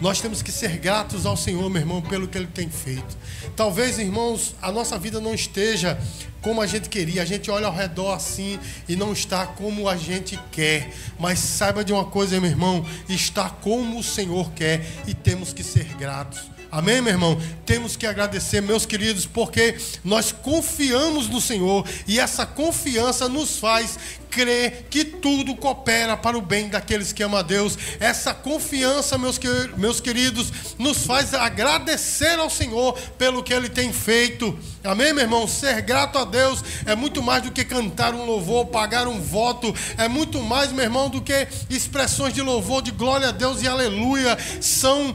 Nós 0.00 0.18
temos 0.20 0.40
que 0.40 0.50
ser 0.50 0.78
gratos 0.78 1.26
ao 1.26 1.36
Senhor, 1.36 1.68
meu 1.68 1.82
irmão, 1.82 2.00
pelo 2.00 2.26
que 2.26 2.38
Ele 2.38 2.46
tem 2.46 2.70
feito. 2.70 3.18
Talvez, 3.54 3.98
irmãos, 3.98 4.54
a 4.62 4.72
nossa 4.72 4.98
vida 4.98 5.20
não 5.20 5.34
esteja 5.34 6.00
como 6.40 6.62
a 6.62 6.66
gente 6.66 6.88
queria. 6.88 7.20
A 7.20 7.26
gente 7.26 7.50
olha 7.50 7.66
ao 7.66 7.74
redor 7.74 8.14
assim 8.14 8.58
e 8.88 8.96
não 8.96 9.12
está 9.12 9.46
como 9.46 9.88
a 9.88 9.96
gente 9.96 10.40
quer. 10.50 10.90
Mas 11.18 11.38
saiba 11.38 11.84
de 11.84 11.92
uma 11.92 12.06
coisa, 12.06 12.40
meu 12.40 12.50
irmão: 12.50 12.84
está 13.10 13.50
como 13.50 13.98
o 13.98 14.02
Senhor 14.02 14.50
quer 14.52 14.86
e 15.06 15.12
temos 15.12 15.52
que 15.52 15.62
ser 15.62 15.84
gratos. 15.96 16.50
Amém, 16.72 17.02
meu 17.02 17.12
irmão? 17.12 17.36
Temos 17.66 17.96
que 17.96 18.06
agradecer, 18.06 18.60
meus 18.62 18.86
queridos, 18.86 19.26
porque 19.26 19.76
nós 20.04 20.30
confiamos 20.30 21.28
no 21.28 21.40
Senhor 21.40 21.84
e 22.06 22.20
essa 22.20 22.46
confiança 22.46 23.28
nos 23.28 23.58
faz 23.58 23.98
crer 24.30 24.86
que 24.88 25.04
tudo 25.04 25.56
coopera 25.56 26.16
para 26.16 26.38
o 26.38 26.40
bem 26.40 26.68
daqueles 26.68 27.12
que 27.12 27.22
amam 27.22 27.40
a 27.40 27.42
Deus. 27.42 27.76
Essa 27.98 28.32
confiança, 28.32 29.18
meus, 29.18 29.38
meus 29.76 30.00
queridos, 30.00 30.52
nos 30.78 31.04
faz 31.04 31.34
agradecer 31.34 32.38
ao 32.38 32.48
Senhor 32.48 32.96
pelo 33.18 33.42
que 33.42 33.52
Ele 33.52 33.68
tem 33.68 33.92
feito. 33.92 34.58
Amém, 34.82 35.12
meu 35.12 35.24
irmão? 35.24 35.46
Ser 35.46 35.82
grato 35.82 36.18
a 36.18 36.24
Deus 36.24 36.62
é 36.86 36.94
muito 36.94 37.22
mais 37.22 37.42
do 37.42 37.50
que 37.50 37.64
cantar 37.64 38.14
um 38.14 38.24
louvor, 38.24 38.66
pagar 38.66 39.08
um 39.08 39.20
voto. 39.20 39.74
É 39.98 40.08
muito 40.08 40.40
mais, 40.42 40.72
meu 40.72 40.84
irmão, 40.84 41.10
do 41.10 41.20
que 41.20 41.48
expressões 41.68 42.32
de 42.32 42.40
louvor, 42.40 42.80
de 42.80 42.92
glória 42.92 43.28
a 43.28 43.32
Deus 43.32 43.62
e 43.62 43.68
aleluia. 43.68 44.38
São 44.60 45.14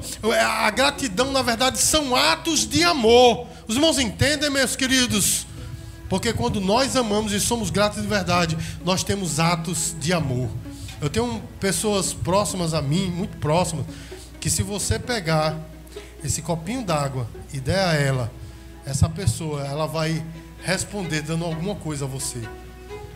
a 0.66 0.70
gratidão, 0.70 1.32
na 1.32 1.42
verdade, 1.42 1.80
são 1.80 2.16
atos 2.16 2.68
de 2.68 2.84
amor. 2.84 3.48
Os 3.68 3.76
irmãos 3.76 3.98
entendem, 3.98 4.50
meus 4.50 4.76
queridos? 4.76 5.48
Porque 6.10 6.34
quando 6.34 6.62
nós 6.62 6.96
amamos 6.96 7.32
e 7.32 7.40
somos 7.40 7.70
gratos 7.70 8.02
de 8.02 8.08
verdade, 8.08 8.58
nós 8.84 9.04
temos 9.04 9.40
atos 9.40 9.96
de 10.00 10.14
amor. 10.14 10.50
Eu 11.02 11.10
tenho 11.10 11.42
pessoas 11.60 12.14
próximas 12.14 12.74
a 12.74 12.82
mim, 12.82 13.08
muito 13.10 13.38
próximas, 13.38 13.86
que 14.40 14.50
se 14.50 14.62
você 14.62 15.00
pegar 15.00 15.58
esse 16.24 16.42
copinho 16.42 16.84
d'água 16.84 17.28
e 17.54 17.60
der 17.60 17.80
a 17.80 17.94
ela, 17.94 18.32
essa 18.86 19.10
pessoa, 19.10 19.66
ela 19.66 19.88
vai 19.88 20.24
responder 20.64 21.22
dando 21.22 21.46
alguma 21.46 21.76
coisa 21.76 22.06
a 22.06 22.08
você. 22.08 22.40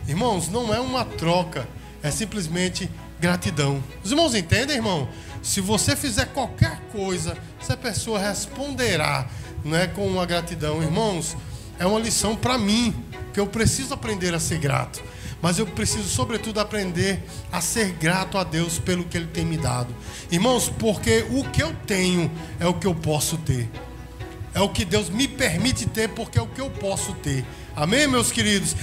Irmãos, 0.06 0.48
não 0.48 0.74
é 0.74 0.80
uma 0.80 1.04
troca, 1.04 1.68
é 2.02 2.10
simplesmente 2.10 2.90
gratidão. 3.20 3.82
Os 4.02 4.10
irmãos 4.10 4.34
entendem, 4.34 4.76
irmão? 4.76 5.08
Se 5.42 5.60
você 5.60 5.94
fizer 5.94 6.26
qualquer 6.26 6.80
coisa, 6.92 7.36
essa 7.60 7.76
pessoa 7.76 8.18
responderá, 8.18 9.28
não 9.64 9.76
é 9.76 9.86
com 9.86 10.06
uma 10.06 10.26
gratidão, 10.26 10.82
irmãos 10.82 11.36
é 11.80 11.86
uma 11.86 11.98
lição 11.98 12.36
para 12.36 12.58
mim, 12.58 12.94
que 13.32 13.40
eu 13.40 13.46
preciso 13.46 13.94
aprender 13.94 14.34
a 14.34 14.38
ser 14.38 14.58
grato. 14.58 15.02
Mas 15.40 15.58
eu 15.58 15.66
preciso, 15.66 16.06
sobretudo, 16.06 16.60
aprender 16.60 17.24
a 17.50 17.62
ser 17.62 17.92
grato 17.92 18.36
a 18.36 18.44
Deus 18.44 18.78
pelo 18.78 19.04
que 19.04 19.16
Ele 19.16 19.26
tem 19.26 19.46
me 19.46 19.56
dado. 19.56 19.94
Irmãos, 20.30 20.68
porque 20.68 21.24
o 21.30 21.42
que 21.44 21.62
eu 21.62 21.74
tenho 21.86 22.30
é 22.60 22.66
o 22.66 22.74
que 22.74 22.86
eu 22.86 22.94
posso 22.94 23.38
ter. 23.38 23.70
É 24.54 24.60
o 24.60 24.68
que 24.68 24.84
Deus 24.84 25.08
me 25.08 25.28
permite 25.28 25.86
ter, 25.86 26.08
porque 26.08 26.38
é 26.38 26.42
o 26.42 26.46
que 26.46 26.60
eu 26.60 26.70
posso 26.70 27.12
ter. 27.14 27.44
Amém, 27.74 28.06
meus 28.06 28.32
queridos? 28.32 28.74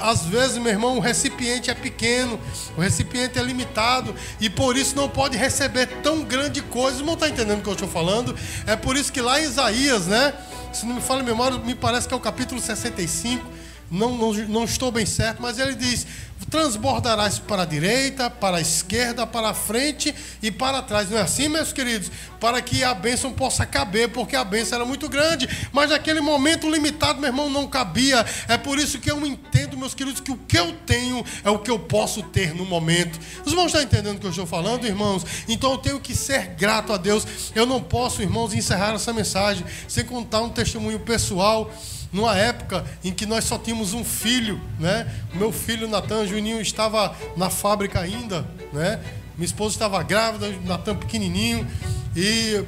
Às 0.00 0.22
vezes, 0.22 0.58
meu 0.58 0.72
irmão, 0.72 0.96
o 0.96 1.00
recipiente 1.00 1.70
é 1.70 1.74
pequeno, 1.74 2.40
o 2.76 2.80
recipiente 2.80 3.38
é 3.38 3.42
limitado 3.42 4.14
e 4.40 4.48
por 4.48 4.76
isso 4.76 4.96
não 4.96 5.08
pode 5.08 5.36
receber 5.36 5.86
tão 6.02 6.22
grande 6.22 6.62
coisa. 6.62 7.02
Não 7.02 7.14
está 7.14 7.28
entendendo 7.28 7.60
o 7.60 7.62
que 7.62 7.68
eu 7.68 7.74
estou 7.74 7.88
falando? 7.88 8.34
É 8.66 8.74
por 8.74 8.96
isso 8.96 9.12
que 9.12 9.20
lá 9.20 9.40
em 9.40 9.44
Isaías, 9.44 10.06
né? 10.06 10.34
Se 10.72 10.86
não 10.86 10.94
me 10.94 11.00
fala 11.02 11.20
a 11.20 11.24
memória, 11.24 11.58
me 11.58 11.74
parece 11.74 12.08
que 12.08 12.14
é 12.14 12.16
o 12.16 12.20
capítulo 12.20 12.60
65 12.60 13.61
não, 13.92 14.16
não, 14.16 14.32
não 14.32 14.64
estou 14.64 14.90
bem 14.90 15.04
certo, 15.04 15.42
mas 15.42 15.58
ele 15.58 15.74
diz: 15.74 16.06
transbordarás 16.50 17.38
para 17.38 17.62
a 17.62 17.66
direita, 17.66 18.30
para 18.30 18.56
a 18.56 18.60
esquerda, 18.60 19.26
para 19.26 19.50
a 19.50 19.54
frente 19.54 20.14
e 20.42 20.50
para 20.50 20.80
trás. 20.80 21.10
Não 21.10 21.18
é 21.18 21.20
assim, 21.20 21.46
meus 21.48 21.74
queridos? 21.74 22.10
Para 22.40 22.62
que 22.62 22.82
a 22.82 22.94
bênção 22.94 23.32
possa 23.32 23.66
caber, 23.66 24.08
porque 24.08 24.34
a 24.34 24.42
bênção 24.42 24.76
era 24.76 24.84
muito 24.84 25.10
grande, 25.10 25.46
mas 25.72 25.90
naquele 25.90 26.20
momento 26.20 26.70
limitado, 26.70 27.20
meu 27.20 27.28
irmão, 27.28 27.50
não 27.50 27.66
cabia. 27.68 28.24
É 28.48 28.56
por 28.56 28.78
isso 28.78 28.98
que 28.98 29.10
eu 29.10 29.24
entendo, 29.26 29.76
meus 29.76 29.94
queridos, 29.94 30.20
que 30.20 30.32
o 30.32 30.36
que 30.36 30.58
eu 30.58 30.72
tenho 30.86 31.22
é 31.44 31.50
o 31.50 31.58
que 31.58 31.70
eu 31.70 31.78
posso 31.78 32.22
ter 32.22 32.54
no 32.54 32.64
momento. 32.64 33.20
Os 33.44 33.52
irmãos 33.52 33.66
estão 33.66 33.82
entendendo 33.82 34.16
o 34.16 34.20
que 34.20 34.26
eu 34.26 34.30
estou 34.30 34.46
falando, 34.46 34.86
irmãos? 34.86 35.24
Então 35.46 35.72
eu 35.72 35.78
tenho 35.78 36.00
que 36.00 36.14
ser 36.14 36.48
grato 36.54 36.94
a 36.94 36.96
Deus. 36.96 37.52
Eu 37.54 37.66
não 37.66 37.82
posso, 37.82 38.22
irmãos, 38.22 38.54
encerrar 38.54 38.94
essa 38.94 39.12
mensagem 39.12 39.64
sem 39.86 40.04
contar 40.04 40.40
um 40.40 40.48
testemunho 40.48 40.98
pessoal 40.98 41.70
numa 42.12 42.36
época 42.36 42.84
em 43.02 43.12
que 43.12 43.24
nós 43.24 43.44
só 43.44 43.56
tínhamos 43.58 43.94
um 43.94 44.04
filho, 44.04 44.60
né? 44.78 45.10
O 45.34 45.38
meu 45.38 45.52
filho 45.52 45.88
Natan 45.88 46.26
Juninho 46.26 46.60
estava 46.60 47.16
na 47.36 47.48
fábrica 47.48 48.00
ainda, 48.00 48.46
né? 48.72 49.00
Minha 49.36 49.46
esposa 49.46 49.74
estava 49.74 50.02
grávida, 50.02 50.48
Natan 50.64 50.94
pequenininho 50.96 51.66
e 52.14 52.62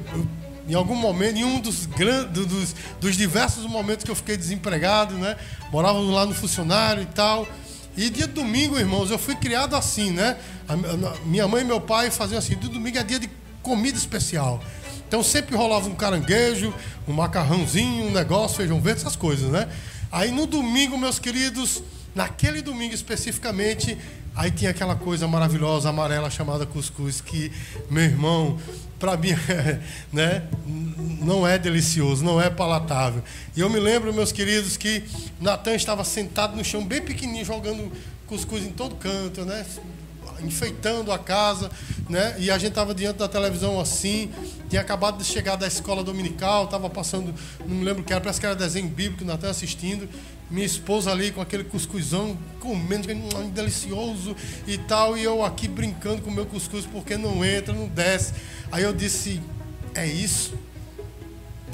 em 0.67 0.73
algum 0.73 0.95
momento, 0.95 1.37
em 1.37 1.43
um 1.43 1.59
dos, 1.59 1.85
grandes, 1.85 2.45
dos, 2.45 2.75
dos 2.99 3.15
diversos 3.15 3.65
momentos 3.65 4.03
que 4.03 4.09
eu 4.09 4.15
fiquei 4.15 4.35
desempregado, 4.35 5.13
né? 5.13 5.37
Morava 5.71 5.99
lá 5.99 6.25
no 6.25 6.33
funcionário 6.33 7.03
e 7.03 7.05
tal. 7.05 7.47
E 7.95 8.09
dia 8.09 8.27
de 8.27 8.33
domingo, 8.33 8.77
irmãos, 8.77 9.11
eu 9.11 9.19
fui 9.19 9.35
criado 9.35 9.75
assim, 9.75 10.11
né? 10.11 10.37
A, 10.67 10.75
minha 11.25 11.47
mãe 11.47 11.61
e 11.61 11.65
meu 11.65 11.79
pai 11.79 12.09
faziam 12.09 12.39
assim: 12.39 12.55
de 12.55 12.67
domingo 12.67 12.97
é 12.97 13.03
dia 13.03 13.19
de 13.19 13.29
comida 13.61 13.97
especial. 13.97 14.61
Então 15.07 15.23
sempre 15.23 15.55
rolava 15.55 15.87
um 15.87 15.95
caranguejo, 15.95 16.73
um 17.07 17.13
macarrãozinho, 17.13 18.05
um 18.05 18.11
negócio, 18.11 18.57
feijão 18.57 18.81
verde, 18.81 19.01
essas 19.01 19.15
coisas, 19.15 19.49
né? 19.49 19.69
Aí 20.11 20.31
no 20.31 20.45
domingo, 20.47 20.97
meus 20.97 21.19
queridos, 21.19 21.83
naquele 22.13 22.61
domingo 22.61 22.93
especificamente, 22.93 23.97
aí 24.35 24.49
tinha 24.49 24.71
aquela 24.71 24.95
coisa 24.95 25.27
maravilhosa, 25.27 25.89
amarela, 25.89 26.29
chamada 26.29 26.65
cuscuz, 26.65 27.21
que, 27.21 27.51
meu 27.89 28.03
irmão, 28.03 28.57
para 28.99 29.17
mim, 29.17 29.29
né, 30.11 30.43
não 31.21 31.47
é 31.47 31.57
delicioso, 31.57 32.23
não 32.23 32.41
é 32.41 32.49
palatável. 32.49 33.21
E 33.55 33.59
eu 33.59 33.69
me 33.69 33.79
lembro, 33.79 34.13
meus 34.13 34.31
queridos, 34.31 34.77
que 34.77 35.03
Natan 35.39 35.75
estava 35.75 36.03
sentado 36.03 36.55
no 36.55 36.63
chão, 36.63 36.83
bem 36.83 37.01
pequenininho, 37.01 37.45
jogando 37.45 37.91
cuscuz 38.25 38.63
em 38.63 38.71
todo 38.71 38.95
canto, 38.95 39.45
né? 39.45 39.65
Enfeitando 40.45 41.11
a 41.11 41.19
casa, 41.19 41.69
né? 42.09 42.35
E 42.39 42.51
a 42.51 42.57
gente 42.57 42.69
estava 42.69 42.93
diante 42.93 43.17
da 43.17 43.27
televisão 43.27 43.79
assim, 43.79 44.31
tinha 44.69 44.81
acabado 44.81 45.17
de 45.17 45.25
chegar 45.25 45.55
da 45.55 45.67
escola 45.67 46.03
dominical, 46.03 46.65
estava 46.65 46.89
passando, 46.89 47.33
não 47.65 47.75
me 47.75 47.83
lembro 47.83 48.01
o 48.01 48.05
que 48.05 48.13
era, 48.13 48.21
parece 48.21 48.39
que 48.39 48.45
era 48.45 48.55
desenho 48.55 48.87
bíblico, 48.87 49.25
Natan 49.25 49.49
assistindo. 49.49 50.07
Minha 50.49 50.65
esposa 50.65 51.11
ali 51.11 51.31
com 51.31 51.41
aquele 51.41 51.63
cuscuzão, 51.63 52.37
comendo, 52.59 53.11
hum, 53.11 53.49
delicioso 53.49 54.35
e 54.67 54.77
tal, 54.77 55.17
e 55.17 55.23
eu 55.23 55.43
aqui 55.43 55.67
brincando 55.67 56.21
com 56.21 56.29
o 56.29 56.33
meu 56.33 56.45
cuscuz 56.45 56.85
porque 56.85 57.17
não 57.17 57.43
entra, 57.43 57.73
não 57.73 57.87
desce. 57.87 58.33
Aí 58.71 58.83
eu 58.83 58.93
disse: 58.93 59.41
é 59.95 60.05
isso. 60.05 60.53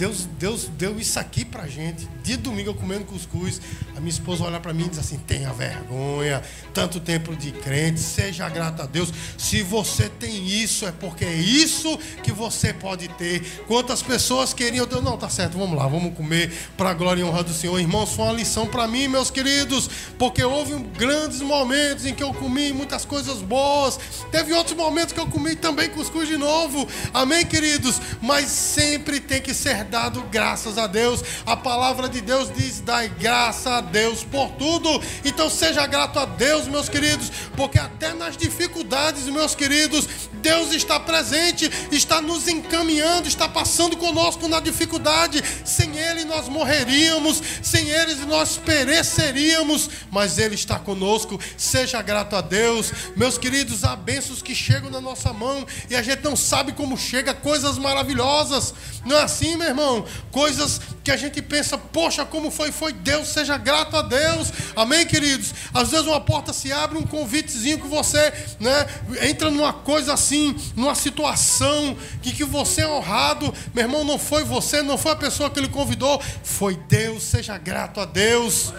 Deus, 0.02 0.28
Deus 0.40 0.66
deu 0.80 1.00
isso 1.00 1.20
aqui 1.20 1.46
pra 1.46 1.68
gente. 1.68 2.10
De 2.24 2.36
domingo 2.36 2.72
eu 2.72 2.74
comendo 2.74 3.06
cuscuz. 3.06 3.62
A 3.96 4.00
minha 4.00 4.10
esposa 4.10 4.44
olha 4.44 4.60
para 4.60 4.74
mim 4.74 4.86
e 4.86 4.90
diz 4.90 4.98
assim: 4.98 5.20
tenha 5.20 5.54
vergonha, 5.54 6.42
tanto 6.74 7.00
tempo 7.00 7.36
de 7.36 7.52
crente, 7.52 8.00
seja 8.00 8.50
grato 8.50 8.82
a 8.82 8.88
Deus. 8.88 9.14
Se 9.38 9.62
você 9.62 10.10
tem 10.10 10.48
isso, 10.48 10.88
é 10.88 10.92
porque 10.92 11.24
é 11.24 11.36
isso 11.36 12.00
que 12.24 12.32
você 12.32 12.74
pode 12.74 13.10
ter. 13.10 13.44
Quantas 13.68 14.02
pessoas 14.02 14.56
queriam, 14.56 14.88
Deus, 14.88 15.04
não, 15.04 15.16
tá 15.20 15.30
certo, 15.30 15.56
vamos 15.56 15.78
lá, 15.78 15.88
vamos 15.88 16.16
comer 16.16 16.52
para 16.76 16.90
a 16.90 16.94
glória 16.96 17.22
e 17.22 17.24
honra 17.24 17.44
do 17.44 17.54
Senhor. 17.54 17.80
Irmãos, 17.80 18.12
foi 18.16 18.26
uma 18.26 18.34
lição 18.34 18.66
para 18.66 18.88
mim, 18.88 19.08
meus 19.08 19.30
queridos, 19.30 19.88
porque 20.18 20.44
houve 20.44 20.74
grandes 20.98 21.42
momentos 21.42 22.08
em 22.08 22.16
que 22.16 22.24
eu 22.24 22.34
comi 22.34 22.74
muitas 22.74 23.06
coisas 23.06 23.38
boas. 23.44 24.00
Teve 24.32 24.52
outros 24.54 24.76
momentos 24.76 25.14
que 25.14 25.20
eu 25.20 25.28
comi 25.28 25.56
também 25.56 25.90
cuscuz 25.90 26.28
de 26.28 26.38
novo. 26.38 26.88
Amém, 27.14 27.46
queridos? 27.46 28.02
Mas 28.20 28.48
sempre 28.50 29.20
tem 29.20 29.40
que 29.40 29.54
ser 29.54 29.74
dado 29.92 30.24
graças 30.32 30.78
a 30.78 30.88
Deus. 30.88 31.22
A 31.46 31.56
palavra 31.56 32.08
de 32.10 32.22
Deus 32.22 32.52
diz: 32.52 32.80
dai 32.80 33.10
graça 33.10 33.78
a 33.78 33.82
Deus 33.82 34.24
por 34.24 34.50
tudo. 34.52 34.90
Então 35.24 35.50
seja 35.50 35.86
grato 35.86 36.18
a 36.18 36.26
Deus, 36.26 36.68
meus 36.68 36.90
queridos, 36.90 37.30
porque 37.56 37.78
até 37.78 38.14
nas 38.14 38.38
dificuldades, 38.38 39.26
meus 39.26 39.54
queridos, 39.54 40.08
Deus 40.42 40.74
está 40.74 41.00
presente, 41.00 41.70
está 41.92 42.22
nos 42.22 42.48
encaminhando, 42.48 43.28
está 43.28 43.48
passando 43.48 43.96
conosco 43.98 44.48
na 44.48 44.60
dificuldade. 44.60 45.44
Sem 45.64 45.98
Ele 45.98 46.26
nós 46.26 46.48
morreríamos, 46.50 47.42
sem 47.62 47.90
Ele 47.90 48.16
nós 48.26 48.58
pereceríamos, 48.58 49.90
mas 50.10 50.38
Ele 50.38 50.56
está 50.56 50.80
conosco. 50.80 51.40
Seja 51.58 52.02
grato 52.02 52.36
a 52.36 52.42
Deus, 52.42 52.92
meus 53.16 53.38
queridos. 53.38 53.84
Há 53.84 53.96
bênçãos 53.96 54.42
que 54.42 54.56
chegam 54.56 54.90
na 54.90 55.02
nossa 55.02 55.32
mão 55.32 55.66
e 55.90 55.96
a 55.96 56.02
gente 56.02 56.24
não 56.24 56.36
sabe 56.36 56.72
como 56.72 56.98
chega, 56.98 57.34
coisas 57.34 57.78
maravilhosas. 57.78 58.74
Não 59.06 59.18
é 59.18 59.24
assim, 59.24 59.56
meu 59.56 59.68
irmão? 59.68 60.06
Coisas 60.32 60.80
que 61.04 61.12
a 61.12 61.18
gente 61.18 61.42
pensa, 61.42 61.78
poxa, 61.78 62.24
como 62.26 62.52
foi? 62.52 62.72
Foi 62.72 62.94
Deus, 62.94 63.30
seja 63.30 63.58
grato 63.58 63.98
a 63.98 64.02
Deus. 64.02 64.52
Amém, 64.76 65.06
queridos? 65.06 65.54
Às 65.74 65.92
vezes 65.92 66.06
uma 66.06 66.22
porta 66.22 66.54
se 66.54 66.72
abre, 66.72 66.98
um 66.98 67.06
convitezinho 67.06 67.80
que 67.80 67.88
você 67.88 68.32
né, 68.60 68.88
entra 69.22 69.50
numa 69.50 69.74
coisa 69.74 70.14
assim, 70.14 70.31
numa 70.76 70.96
situação 70.96 71.96
que, 72.22 72.32
que 72.32 72.44
você 72.44 72.82
é 72.82 72.88
honrado. 72.88 73.54
Meu 73.74 73.86
irmão, 73.86 74.04
não 74.04 74.18
foi 74.18 74.44
você, 74.44 74.82
não 74.82 74.98
foi 74.98 75.12
a 75.12 75.16
pessoa 75.16 75.50
que 75.50 75.60
ele 75.60 75.70
convidou, 75.70 76.22
foi 76.44 76.76
Deus, 76.76 77.24
seja 77.24 77.58
grato 77.58 78.00
a 78.00 78.06
Deus. 78.06 78.74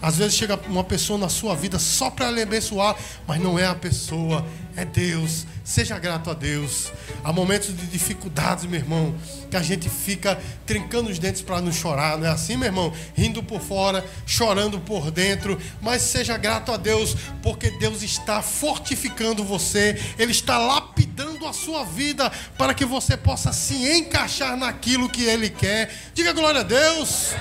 Às 0.00 0.16
vezes 0.16 0.34
chega 0.34 0.58
uma 0.66 0.84
pessoa 0.84 1.18
na 1.18 1.28
sua 1.28 1.54
vida 1.54 1.78
só 1.78 2.10
para 2.10 2.30
lhe 2.30 2.42
abençoar, 2.42 2.96
mas 3.26 3.40
não 3.40 3.58
é 3.58 3.66
a 3.66 3.74
pessoa, 3.74 4.46
é 4.76 4.84
Deus. 4.84 5.46
Seja 5.64 5.98
grato 5.98 6.30
a 6.30 6.34
Deus. 6.34 6.92
Há 7.24 7.32
momentos 7.32 7.76
de 7.76 7.86
dificuldades, 7.86 8.64
meu 8.64 8.78
irmão, 8.78 9.14
que 9.50 9.56
a 9.56 9.62
gente 9.62 9.88
fica 9.88 10.40
trincando 10.64 11.10
os 11.10 11.18
dentes 11.18 11.42
para 11.42 11.60
não 11.60 11.72
chorar, 11.72 12.16
não 12.16 12.26
é 12.26 12.30
assim, 12.30 12.56
meu 12.56 12.66
irmão? 12.66 12.92
Rindo 13.14 13.42
por 13.42 13.60
fora, 13.60 14.04
chorando 14.24 14.80
por 14.80 15.10
dentro, 15.10 15.60
mas 15.82 16.02
seja 16.02 16.36
grato 16.36 16.72
a 16.72 16.76
Deus, 16.76 17.16
porque 17.42 17.70
Deus 17.72 18.02
está 18.02 18.40
fortificando 18.40 19.44
você, 19.44 20.00
Ele 20.18 20.32
está 20.32 20.58
lapidando 20.58 21.46
a 21.46 21.52
sua 21.52 21.84
vida 21.84 22.30
para 22.56 22.72
que 22.72 22.84
você 22.84 23.16
possa 23.16 23.52
se 23.52 23.74
encaixar 23.98 24.56
naquilo 24.56 25.08
que 25.08 25.24
Ele 25.24 25.50
quer. 25.50 25.92
Diga 26.14 26.32
glória 26.32 26.60
a 26.60 26.64
Deus. 26.64 27.34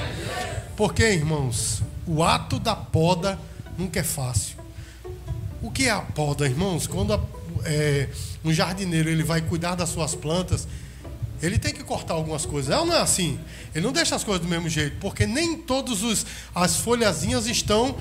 Porque, 0.75 1.03
irmãos, 1.03 1.81
o 2.07 2.23
ato 2.23 2.59
da 2.59 2.75
poda 2.75 3.37
nunca 3.77 3.99
é 3.99 4.03
fácil. 4.03 4.57
O 5.61 5.69
que 5.69 5.85
é 5.85 5.91
a 5.91 6.01
poda, 6.01 6.45
irmãos? 6.45 6.87
Quando 6.87 7.13
a, 7.13 7.19
é, 7.65 8.09
um 8.43 8.53
jardineiro 8.53 9.09
ele 9.09 9.23
vai 9.23 9.41
cuidar 9.41 9.75
das 9.75 9.89
suas 9.89 10.15
plantas, 10.15 10.67
ele 11.41 11.59
tem 11.59 11.73
que 11.73 11.83
cortar 11.83 12.15
algumas 12.15 12.45
coisas. 12.45 12.71
Ela 12.71 12.85
não 12.85 12.95
é 12.95 13.01
assim. 13.01 13.39
Ele 13.75 13.85
não 13.85 13.91
deixa 13.91 14.15
as 14.15 14.23
coisas 14.23 14.41
do 14.41 14.49
mesmo 14.49 14.69
jeito, 14.69 14.97
porque 14.99 15.27
nem 15.27 15.57
todas 15.57 16.25
as 16.55 16.77
folhazinhas 16.77 17.45
estão 17.45 17.95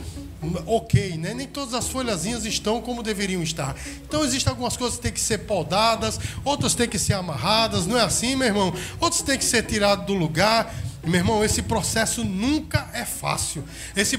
ok, 0.66 1.16
né? 1.16 1.34
Nem 1.34 1.46
todas 1.46 1.74
as 1.74 1.88
folhazinhas 1.88 2.44
estão 2.44 2.80
como 2.80 3.02
deveriam 3.02 3.42
estar. 3.42 3.74
Então 4.06 4.24
existem 4.24 4.50
algumas 4.50 4.76
coisas 4.76 4.96
que 4.96 5.02
têm 5.02 5.12
que 5.12 5.20
ser 5.20 5.38
podadas, 5.38 6.20
outras 6.44 6.74
têm 6.74 6.88
que 6.88 6.98
ser 6.98 7.14
amarradas, 7.14 7.86
não 7.86 7.98
é 7.98 8.02
assim, 8.02 8.36
meu 8.36 8.46
irmão? 8.46 8.72
Outras 9.00 9.22
têm 9.22 9.38
que 9.38 9.44
ser 9.44 9.64
tiradas 9.64 10.06
do 10.06 10.14
lugar. 10.14 10.74
Meu 11.06 11.20
irmão, 11.20 11.44
esse 11.44 11.62
processo 11.62 12.24
nunca 12.24 12.90
é 12.92 13.04
fácil. 13.04 13.64
Esse 13.94 14.18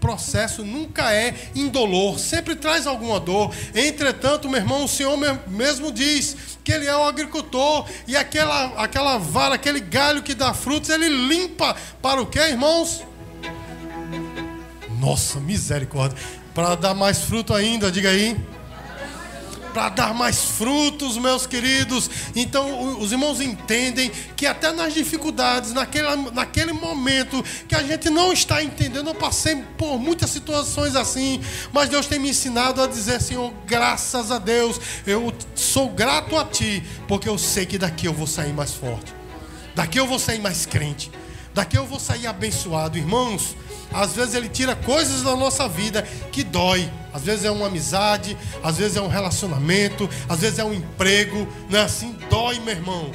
processo 0.00 0.64
nunca 0.64 1.12
é 1.12 1.34
indolor, 1.52 2.16
sempre 2.18 2.54
traz 2.54 2.86
alguma 2.86 3.18
dor. 3.18 3.52
Entretanto, 3.74 4.48
meu 4.48 4.60
irmão, 4.60 4.84
o 4.84 4.88
Senhor 4.88 5.18
mesmo 5.48 5.90
diz 5.90 6.36
que 6.62 6.70
Ele 6.70 6.86
é 6.86 6.96
o 6.96 7.02
agricultor 7.02 7.86
e 8.06 8.16
aquela, 8.16 8.66
aquela 8.82 9.18
vara, 9.18 9.56
aquele 9.56 9.80
galho 9.80 10.22
que 10.22 10.32
dá 10.32 10.54
frutos, 10.54 10.90
Ele 10.90 11.08
limpa 11.08 11.74
para 12.00 12.22
o 12.22 12.26
que, 12.26 12.38
irmãos? 12.38 13.02
Nossa, 15.00 15.40
misericórdia. 15.40 16.16
Para 16.54 16.76
dar 16.76 16.94
mais 16.94 17.20
fruto 17.20 17.52
ainda, 17.52 17.90
diga 17.90 18.10
aí 18.10 18.36
para 19.78 19.90
dar 19.90 20.12
mais 20.12 20.42
frutos, 20.42 21.16
meus 21.16 21.46
queridos. 21.46 22.10
Então, 22.34 22.98
os 22.98 23.12
irmãos 23.12 23.40
entendem 23.40 24.10
que 24.36 24.44
até 24.44 24.72
nas 24.72 24.92
dificuldades, 24.92 25.72
naquele, 25.72 26.16
naquele 26.32 26.72
momento 26.72 27.44
que 27.68 27.76
a 27.76 27.82
gente 27.84 28.10
não 28.10 28.32
está 28.32 28.60
entendendo, 28.60 29.10
eu 29.10 29.14
passei 29.14 29.62
por 29.76 29.96
muitas 29.96 30.30
situações 30.30 30.96
assim, 30.96 31.40
mas 31.72 31.88
Deus 31.88 32.08
tem 32.08 32.18
me 32.18 32.30
ensinado 32.30 32.82
a 32.82 32.88
dizer, 32.88 33.22
Senhor, 33.22 33.52
graças 33.68 34.32
a 34.32 34.40
Deus, 34.40 34.80
eu 35.06 35.32
sou 35.54 35.88
grato 35.90 36.36
a 36.36 36.44
Ti, 36.44 36.82
porque 37.06 37.28
eu 37.28 37.38
sei 37.38 37.64
que 37.64 37.78
daqui 37.78 38.06
eu 38.06 38.12
vou 38.12 38.26
sair 38.26 38.52
mais 38.52 38.72
forte. 38.72 39.14
Daqui 39.76 40.00
eu 40.00 40.08
vou 40.08 40.18
sair 40.18 40.40
mais 40.40 40.66
crente. 40.66 41.08
Daqui 41.54 41.78
eu 41.78 41.86
vou 41.86 42.00
sair 42.00 42.26
abençoado. 42.26 42.98
Irmãos, 42.98 43.54
às 43.92 44.14
vezes 44.14 44.34
ele 44.34 44.48
tira 44.48 44.76
coisas 44.76 45.22
da 45.22 45.34
nossa 45.34 45.68
vida 45.68 46.02
que 46.32 46.42
dói. 46.44 46.90
Às 47.12 47.22
vezes 47.22 47.44
é 47.44 47.50
uma 47.50 47.66
amizade, 47.66 48.36
às 48.62 48.76
vezes 48.76 48.96
é 48.96 49.00
um 49.00 49.08
relacionamento, 49.08 50.08
às 50.28 50.40
vezes 50.40 50.58
é 50.58 50.64
um 50.64 50.74
emprego. 50.74 51.48
Não 51.70 51.78
é 51.78 51.82
assim? 51.82 52.16
Dói, 52.28 52.60
meu 52.60 52.74
irmão. 52.74 53.10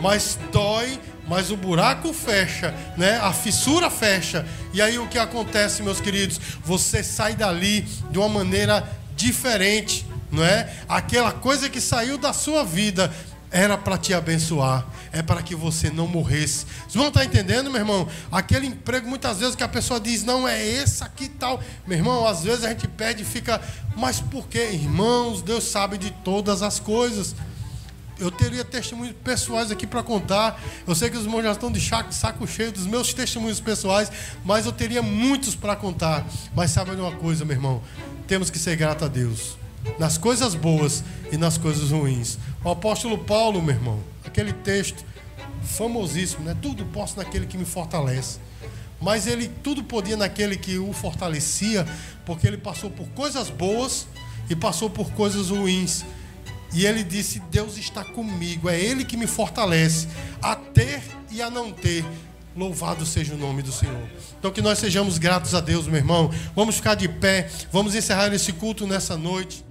Mas 0.00 0.38
dói, 0.50 0.98
mas 1.28 1.50
o 1.50 1.56
buraco 1.56 2.12
fecha, 2.12 2.74
né? 2.96 3.18
A 3.22 3.32
fissura 3.32 3.90
fecha. 3.90 4.46
E 4.72 4.80
aí 4.80 4.98
o 4.98 5.06
que 5.08 5.18
acontece, 5.18 5.82
meus 5.82 6.00
queridos? 6.00 6.40
Você 6.64 7.02
sai 7.02 7.34
dali 7.34 7.82
de 8.10 8.18
uma 8.18 8.28
maneira 8.28 8.88
diferente, 9.16 10.06
não 10.30 10.44
é? 10.44 10.72
Aquela 10.88 11.32
coisa 11.32 11.68
que 11.68 11.80
saiu 11.80 12.16
da 12.16 12.32
sua 12.32 12.64
vida 12.64 13.12
era 13.52 13.76
para 13.76 13.98
te 13.98 14.14
abençoar, 14.14 14.86
é 15.12 15.22
para 15.22 15.42
que 15.42 15.54
você 15.54 15.90
não 15.90 16.08
morresse. 16.08 16.64
Vocês 16.80 16.94
vão 16.94 17.08
estar 17.08 17.22
entendendo, 17.22 17.70
meu 17.70 17.80
irmão? 17.80 18.08
Aquele 18.30 18.66
emprego, 18.66 19.06
muitas 19.06 19.38
vezes, 19.38 19.54
que 19.54 19.62
a 19.62 19.68
pessoa 19.68 20.00
diz, 20.00 20.24
não 20.24 20.48
é 20.48 20.66
esse 20.66 21.04
aqui 21.04 21.28
tal. 21.28 21.62
Meu 21.86 21.98
irmão, 21.98 22.26
às 22.26 22.42
vezes 22.42 22.64
a 22.64 22.70
gente 22.70 22.88
pede 22.88 23.22
e 23.22 23.26
fica, 23.26 23.60
mas 23.94 24.20
por 24.20 24.48
quê? 24.48 24.70
Irmãos, 24.72 25.42
Deus 25.42 25.64
sabe 25.64 25.98
de 25.98 26.10
todas 26.10 26.62
as 26.62 26.80
coisas. 26.80 27.36
Eu 28.18 28.30
teria 28.30 28.64
testemunhos 28.64 29.14
pessoais 29.22 29.70
aqui 29.70 29.86
para 29.86 30.02
contar. 30.02 30.58
Eu 30.86 30.94
sei 30.94 31.10
que 31.10 31.16
os 31.16 31.24
irmãos 31.24 31.42
já 31.42 31.52
estão 31.52 31.70
de 31.70 31.80
saco 31.80 32.46
cheio 32.46 32.72
dos 32.72 32.86
meus 32.86 33.12
testemunhos 33.12 33.60
pessoais, 33.60 34.10
mas 34.44 34.64
eu 34.64 34.72
teria 34.72 35.02
muitos 35.02 35.54
para 35.54 35.76
contar. 35.76 36.24
Mas 36.54 36.70
sabe 36.70 36.94
de 36.94 37.02
uma 37.02 37.12
coisa, 37.12 37.44
meu 37.44 37.56
irmão? 37.56 37.82
Temos 38.26 38.48
que 38.48 38.58
ser 38.58 38.76
grato 38.76 39.04
a 39.04 39.08
Deus 39.08 39.61
nas 39.98 40.18
coisas 40.18 40.54
boas 40.54 41.02
e 41.30 41.36
nas 41.36 41.58
coisas 41.58 41.90
ruins. 41.90 42.38
O 42.64 42.70
apóstolo 42.70 43.18
Paulo, 43.18 43.62
meu 43.62 43.74
irmão, 43.74 44.00
aquele 44.24 44.52
texto 44.52 45.04
famosíssimo, 45.62 46.44
né? 46.44 46.56
Tudo 46.60 46.84
posso 46.86 47.16
naquele 47.16 47.46
que 47.46 47.56
me 47.56 47.64
fortalece. 47.64 48.38
Mas 49.00 49.26
ele 49.26 49.48
tudo 49.62 49.82
podia 49.82 50.16
naquele 50.16 50.56
que 50.56 50.78
o 50.78 50.92
fortalecia, 50.92 51.86
porque 52.24 52.46
ele 52.46 52.56
passou 52.56 52.90
por 52.90 53.06
coisas 53.08 53.50
boas 53.50 54.06
e 54.48 54.54
passou 54.54 54.88
por 54.88 55.10
coisas 55.12 55.48
ruins. 55.50 56.04
E 56.72 56.86
ele 56.86 57.02
disse: 57.02 57.40
Deus 57.50 57.76
está 57.76 58.04
comigo, 58.04 58.68
é 58.68 58.80
Ele 58.80 59.04
que 59.04 59.16
me 59.16 59.26
fortalece 59.26 60.08
a 60.40 60.54
ter 60.56 61.02
e 61.30 61.42
a 61.42 61.50
não 61.50 61.72
ter. 61.72 62.04
Louvado 62.56 63.06
seja 63.06 63.34
o 63.34 63.38
nome 63.38 63.62
do 63.62 63.72
Senhor. 63.72 64.08
Então 64.38 64.50
que 64.50 64.60
nós 64.60 64.78
sejamos 64.78 65.18
gratos 65.18 65.54
a 65.54 65.60
Deus, 65.60 65.86
meu 65.86 65.96
irmão. 65.96 66.30
Vamos 66.54 66.76
ficar 66.76 66.94
de 66.94 67.08
pé, 67.08 67.50
vamos 67.72 67.94
encerrar 67.94 68.32
esse 68.32 68.52
culto 68.52 68.86
nessa 68.86 69.16
noite. 69.16 69.64